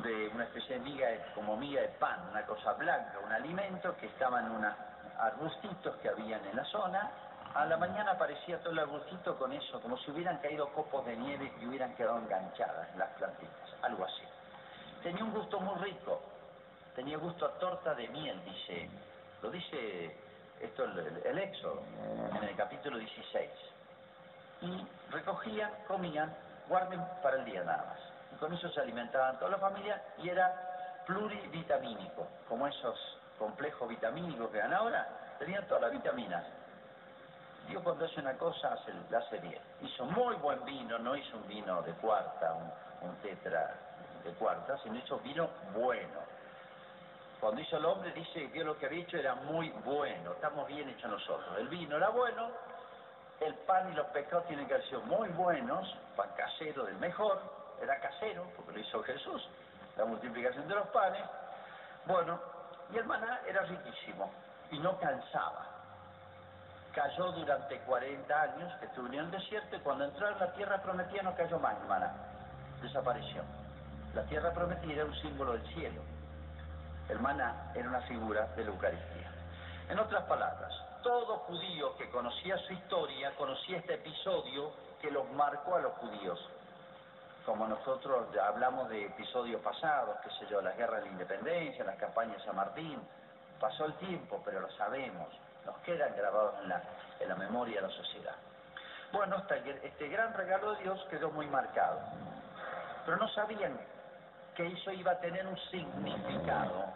de 0.02 0.28
una 0.28 0.44
especie 0.44 0.78
de 0.78 0.80
miga, 0.80 1.08
como 1.34 1.56
miga 1.56 1.80
de 1.80 1.88
pan, 1.88 2.28
una 2.30 2.44
cosa 2.44 2.72
blanca, 2.74 3.18
un 3.24 3.32
alimento 3.32 3.96
que 3.96 4.06
estaba 4.06 4.40
en 4.40 4.50
unos 4.50 4.74
arbustitos 5.18 5.96
que 5.96 6.08
habían 6.08 6.44
en 6.46 6.56
la 6.56 6.64
zona. 6.64 7.10
A 7.54 7.64
la 7.64 7.76
mañana 7.76 8.12
aparecía 8.12 8.58
todo 8.60 8.72
el 8.72 8.78
arbustito 8.80 9.36
con 9.38 9.52
eso, 9.52 9.80
como 9.80 9.96
si 9.98 10.10
hubieran 10.10 10.38
caído 10.38 10.68
copos 10.72 11.06
de 11.06 11.16
nieve 11.16 11.52
y 11.60 11.66
hubieran 11.66 11.94
quedado 11.96 12.18
enganchadas 12.18 12.94
las 12.96 13.08
plantitas, 13.14 13.74
algo 13.82 14.04
así. 14.04 14.22
Tenía 15.02 15.24
un 15.24 15.32
gusto 15.32 15.58
muy 15.58 15.74
rico, 15.82 16.20
tenía 16.94 17.16
gusto 17.16 17.46
a 17.46 17.58
torta 17.58 17.94
de 17.94 18.08
miel, 18.08 18.40
dice, 18.44 18.90
lo 19.42 19.50
dice 19.50 20.16
esto 20.60 20.84
el, 20.84 21.38
Éxodo, 21.38 21.82
en 22.36 22.44
el 22.44 22.56
capítulo 22.56 22.98
16. 22.98 23.50
Y 24.62 24.86
recogían, 25.10 25.70
comían, 25.86 26.34
guarden 26.68 27.00
para 27.22 27.36
el 27.36 27.44
día 27.44 27.62
nada 27.62 27.84
más 27.86 28.08
y 28.32 28.36
con 28.36 28.52
eso 28.52 28.68
se 28.70 28.80
alimentaban 28.80 29.38
toda 29.38 29.52
la 29.52 29.58
familia 29.58 30.02
y 30.18 30.28
era 30.28 31.02
plurivitamínico, 31.06 32.26
como 32.48 32.66
esos 32.66 33.18
complejos 33.38 33.88
vitamínicos 33.88 34.50
que 34.50 34.58
dan 34.58 34.74
ahora, 34.74 35.08
tenían 35.38 35.66
todas 35.66 35.82
las 35.82 35.92
vitaminas. 35.92 36.44
Dios 37.68 37.82
cuando 37.82 38.04
hace 38.04 38.20
una 38.20 38.34
cosa 38.34 38.72
hace, 38.72 38.92
la 39.10 39.18
hace 39.18 39.38
bien. 39.38 39.60
Hizo 39.82 40.04
muy 40.06 40.34
buen 40.36 40.64
vino, 40.64 40.98
no 40.98 41.16
hizo 41.16 41.36
un 41.36 41.46
vino 41.46 41.82
de 41.82 41.92
cuarta, 41.94 42.54
un 43.02 43.14
tetra 43.16 43.74
de 44.24 44.32
cuarta, 44.32 44.78
sino 44.82 44.96
hizo 44.96 45.18
vino 45.20 45.48
bueno. 45.74 46.37
Cuando 47.40 47.60
hizo 47.60 47.76
el 47.76 47.84
hombre 47.84 48.12
dice 48.12 48.50
que 48.50 48.64
lo 48.64 48.76
que 48.76 48.86
había 48.86 49.02
hecho 49.02 49.16
era 49.16 49.34
muy 49.36 49.70
bueno, 49.84 50.32
estamos 50.32 50.66
bien 50.66 50.88
hechos 50.88 51.10
nosotros. 51.10 51.56
El 51.58 51.68
vino 51.68 51.96
era 51.96 52.08
bueno, 52.08 52.50
el 53.40 53.54
pan 53.54 53.92
y 53.92 53.94
los 53.94 54.06
pescados 54.08 54.46
tienen 54.48 54.66
que 54.66 54.74
haber 54.74 54.86
sido 54.88 55.02
muy 55.02 55.28
buenos, 55.28 55.88
pan 56.16 56.30
casero 56.36 56.84
del 56.84 56.96
mejor, 56.96 57.40
era 57.80 58.00
casero, 58.00 58.44
porque 58.56 58.72
lo 58.72 58.80
hizo 58.80 59.02
Jesús, 59.04 59.48
la 59.96 60.04
multiplicación 60.04 60.66
de 60.66 60.74
los 60.74 60.88
panes. 60.88 61.22
Bueno, 62.06 62.40
y 62.92 62.96
el 62.96 63.04
maná 63.04 63.40
era 63.46 63.62
riquísimo 63.62 64.32
y 64.72 64.78
no 64.80 64.98
cansaba. 64.98 65.66
Cayó 66.92 67.30
durante 67.32 67.78
40 67.80 68.42
años 68.42 68.74
que 68.80 68.86
estuvo 68.86 69.06
en 69.06 69.14
el 69.14 69.30
desierto 69.30 69.76
y 69.76 69.80
cuando 69.80 70.06
entró 70.06 70.28
en 70.28 70.38
la 70.40 70.52
tierra 70.54 70.82
prometida 70.82 71.22
no 71.22 71.36
cayó 71.36 71.58
más 71.60 71.76
el 71.80 71.86
maná, 71.86 72.12
desapareció. 72.82 73.44
La 74.14 74.24
tierra 74.24 74.52
prometida 74.52 74.94
era 74.94 75.04
un 75.04 75.14
símbolo 75.20 75.52
del 75.52 75.66
cielo. 75.74 76.02
El 77.08 77.20
maná 77.20 77.72
era 77.74 77.88
una 77.88 78.00
figura 78.02 78.46
de 78.56 78.64
la 78.64 78.70
Eucaristía. 78.70 79.30
En 79.88 79.98
otras 79.98 80.24
palabras, 80.24 80.72
todo 81.02 81.38
judío 81.38 81.96
que 81.96 82.10
conocía 82.10 82.56
su 82.58 82.72
historia 82.72 83.34
conocía 83.36 83.78
este 83.78 83.94
episodio 83.94 84.72
que 85.00 85.10
los 85.10 85.28
marcó 85.32 85.76
a 85.76 85.80
los 85.80 85.92
judíos 85.94 86.38
como 87.48 87.66
nosotros 87.66 88.26
hablamos 88.36 88.90
de 88.90 89.06
episodios 89.06 89.62
pasados, 89.62 90.18
qué 90.22 90.28
sé 90.38 90.46
yo, 90.50 90.60
las 90.60 90.76
guerras 90.76 91.00
de 91.00 91.06
la 91.06 91.12
independencia, 91.12 91.82
las 91.82 91.96
campañas 91.96 92.36
de 92.36 92.44
San 92.44 92.54
Martín, 92.54 93.00
pasó 93.58 93.86
el 93.86 93.94
tiempo, 93.94 94.42
pero 94.44 94.60
lo 94.60 94.70
sabemos, 94.72 95.28
nos 95.64 95.78
quedan 95.78 96.14
grabados 96.14 96.56
en 96.62 96.68
la, 96.68 96.82
en 97.18 97.26
la 97.26 97.34
memoria 97.36 97.80
de 97.80 97.88
la 97.88 97.94
sociedad. 97.94 98.34
Bueno, 99.12 99.38
este, 99.38 99.86
este 99.86 100.08
gran 100.08 100.34
regalo 100.34 100.74
de 100.74 100.82
Dios 100.82 101.02
quedó 101.08 101.30
muy 101.30 101.46
marcado, 101.46 102.00
pero 103.06 103.16
no 103.16 103.26
sabían 103.30 103.80
que 104.58 104.66
eso 104.66 104.90
iba 104.90 105.12
a 105.12 105.20
tener 105.20 105.46
un 105.46 105.56
significado 105.70 106.86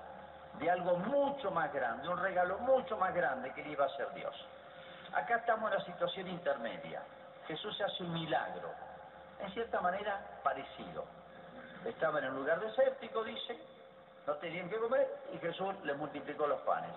de 0.59 0.69
algo 0.69 0.97
mucho 0.97 1.49
más 1.53 1.73
grande, 1.73 2.09
un 2.09 2.19
regalo 2.19 2.59
mucho 2.59 2.97
más 2.97 3.15
grande 3.15 3.53
que 3.53 3.63
le 3.63 3.71
iba 3.71 3.85
a 3.85 3.87
hacer 3.87 4.13
Dios. 4.15 4.35
Acá 5.15 5.37
estamos 5.37 5.71
en 5.71 5.79
la 5.79 5.85
situación 5.85 6.27
intermedia. 6.27 7.05
Jesús 7.47 7.81
hace 7.81 8.03
un 8.03 8.15
milagro, 8.15 8.69
en 9.39 9.49
cierta 9.53 9.81
manera 9.81 10.41
parecido. 10.43 11.05
Estaban 11.85 12.25
en 12.25 12.31
un 12.31 12.39
lugar 12.39 12.59
desértico, 12.59 13.23
dice, 13.23 13.57
no 14.27 14.35
tenían 14.39 14.69
que 14.69 14.79
comer 14.79 15.07
y 15.33 15.39
Jesús 15.39 15.73
les 15.85 15.97
multiplicó 15.97 16.49
los 16.49 16.61
panes. 16.63 16.97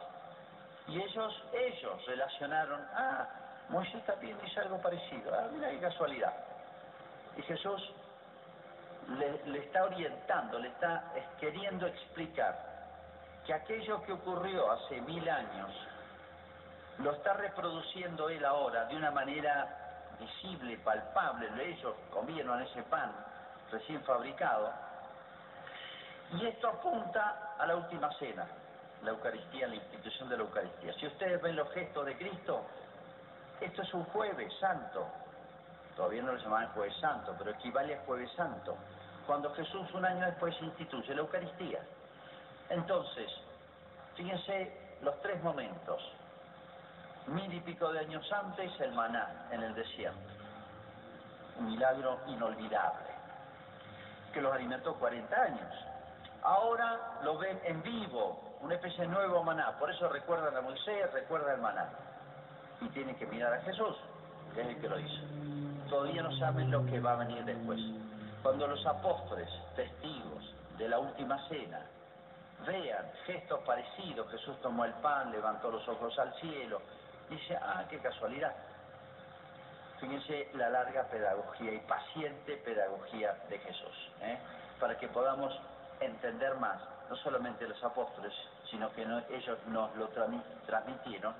Y 0.88 1.00
ellos, 1.00 1.44
ellos 1.54 2.06
relacionaron, 2.08 2.84
ah, 2.96 3.28
Moisés 3.70 4.04
también 4.08 4.36
dice 4.42 4.62
algo 4.62 4.82
parecido, 4.82 5.32
ah, 5.32 5.48
mira 5.52 5.70
qué 5.70 5.80
casualidad. 5.80 6.34
Y 7.38 7.44
Jesús 7.44 7.94
le, 9.08 9.60
está 9.60 9.84
orientando, 9.84 10.60
le 10.60 10.70
está 10.70 11.04
queriendo 11.40 11.86
explicar 11.88 12.58
que 13.46 13.54
aquello 13.54 14.02
que 14.04 14.14
ocurrió 14.14 14.72
hace 14.72 15.02
mil 15.02 15.28
años 15.30 15.72
lo 17.00 17.12
está 17.12 17.34
reproduciendo 17.34 18.30
él 18.30 18.44
ahora 18.46 18.86
de 18.86 18.96
una 18.96 19.12
manera 19.12 20.14
visible, 20.20 20.78
palpable, 20.80 21.48
ellos 21.62 21.94
comieron 22.12 22.62
ese 22.62 22.82
pan 22.84 23.12
recién 23.72 24.02
fabricado. 24.04 24.72
Y 26.32 26.48
esto 26.48 26.70
apunta 26.70 27.56
a 27.60 27.66
la 27.68 27.76
última 27.76 28.12
cena, 28.18 28.48
la 29.04 29.12
Eucaristía, 29.12 29.68
la 29.68 29.76
institución 29.76 30.30
de 30.30 30.38
la 30.38 30.44
Eucaristía. 30.44 30.94
Si 30.94 31.06
ustedes 31.06 31.42
ven 31.42 31.56
los 31.56 31.72
gestos 31.74 32.06
de 32.06 32.18
Cristo, 32.18 32.66
esto 33.60 33.82
es 33.82 33.94
un 33.94 34.06
jueves 34.06 34.52
santo, 34.60 35.06
todavía 35.96 36.24
no 36.24 36.34
lo 36.34 36.38
llamaban 36.40 36.70
jueves 36.70 36.96
santo, 37.00 37.36
pero 37.38 37.52
equivale 37.52 37.96
a 37.96 38.02
jueves 38.06 38.32
santo, 38.36 38.78
cuando 39.26 39.54
Jesús 39.54 39.92
un 39.94 40.06
año 40.06 40.26
después 40.26 40.56
instituye 40.62 41.14
la 41.14 41.22
Eucaristía. 41.22 41.80
Entonces, 42.70 43.32
fíjense 44.16 44.78
los 45.02 45.20
tres 45.22 45.42
momentos, 45.44 46.02
mil 47.28 47.54
y 47.54 47.60
pico 47.62 47.92
de 47.92 48.00
años 48.00 48.32
antes 48.32 48.72
el 48.80 48.92
maná 48.94 49.48
en 49.52 49.64
el 49.64 49.76
desierto. 49.76 50.20
Un 51.60 51.72
milagro 51.72 52.20
inolvidable, 52.28 53.08
que 54.34 54.42
los 54.42 54.54
alimentó 54.54 54.96
40 54.96 55.36
años. 55.36 55.74
Ahora 56.44 57.20
lo 57.24 57.38
ven 57.38 57.60
en 57.64 57.82
vivo, 57.82 58.58
una 58.62 58.76
especie 58.76 59.02
de 59.02 59.08
nuevo 59.08 59.44
maná. 59.44 59.78
Por 59.80 59.90
eso 59.90 60.08
recuerdan 60.10 60.56
a 60.56 60.62
Moisés, 60.62 61.12
recuerdan 61.14 61.56
el 61.56 61.62
maná. 61.62 61.90
Y 62.82 62.90
tienen 62.90 63.16
que 63.16 63.26
mirar 63.26 63.54
a 63.54 63.62
Jesús, 63.62 63.96
que 64.54 64.62
es 64.62 64.68
el 64.68 64.82
que 64.82 64.90
lo 64.90 65.00
hizo. 65.00 65.22
Todavía 65.90 66.22
no 66.22 66.36
saben 66.38 66.70
lo 66.70 66.86
que 66.86 67.00
va 67.00 67.14
a 67.14 67.16
venir 67.16 67.44
después. 67.46 67.80
Cuando 68.46 68.68
los 68.68 68.86
apóstoles, 68.86 69.50
testigos 69.76 70.54
de 70.78 70.88
la 70.88 71.00
última 71.00 71.36
cena, 71.48 71.82
vean 72.64 73.12
gestos 73.26 73.60
parecidos, 73.62 74.30
Jesús 74.30 74.62
tomó 74.62 74.86
el 74.86 74.94
pan, 75.02 75.32
levantó 75.32 75.72
los 75.72 75.88
ojos 75.88 76.16
al 76.20 76.32
cielo, 76.36 76.80
Dice, 77.28 77.58
ah, 77.60 77.84
qué 77.90 77.98
casualidad. 77.98 78.54
Fíjense 80.00 80.52
la 80.54 80.70
larga 80.70 81.06
pedagogía 81.06 81.74
y 81.74 81.80
paciente 81.80 82.58
pedagogía 82.58 83.36
de 83.50 83.58
Jesús, 83.58 84.12
¿eh? 84.22 84.38
para 84.80 84.96
que 84.96 85.08
podamos 85.08 85.52
entender 86.00 86.54
más, 86.58 86.80
no 87.10 87.16
solamente 87.16 87.68
los 87.68 87.84
apóstoles, 87.84 88.32
sino 88.70 88.92
que 88.92 89.08
ellos 89.32 89.58
nos 89.70 89.96
lo 89.96 90.08
transmitieron, 90.68 91.34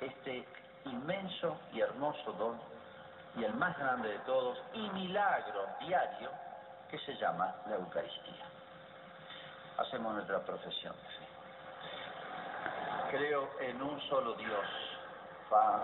este 0.00 0.46
inmenso 0.84 1.58
y 1.72 1.80
hermoso 1.80 2.32
don, 2.34 2.60
y 3.36 3.42
el 3.42 3.54
más 3.54 3.76
grande 3.76 4.10
de 4.10 4.18
todos, 4.20 4.56
y 4.72 4.88
milagro 4.90 5.66
diario, 5.80 6.43
que 6.94 7.06
se 7.06 7.16
llama 7.16 7.52
la 7.68 7.74
Eucaristía. 7.74 8.46
Hacemos 9.78 10.14
nuestra 10.14 10.38
profesión 10.44 10.94
de 10.94 11.08
fe. 11.08 11.26
Creo 13.16 13.50
en 13.60 13.82
un 13.82 14.00
solo 14.02 14.34
Dios 14.34 14.66
Father 15.50 15.82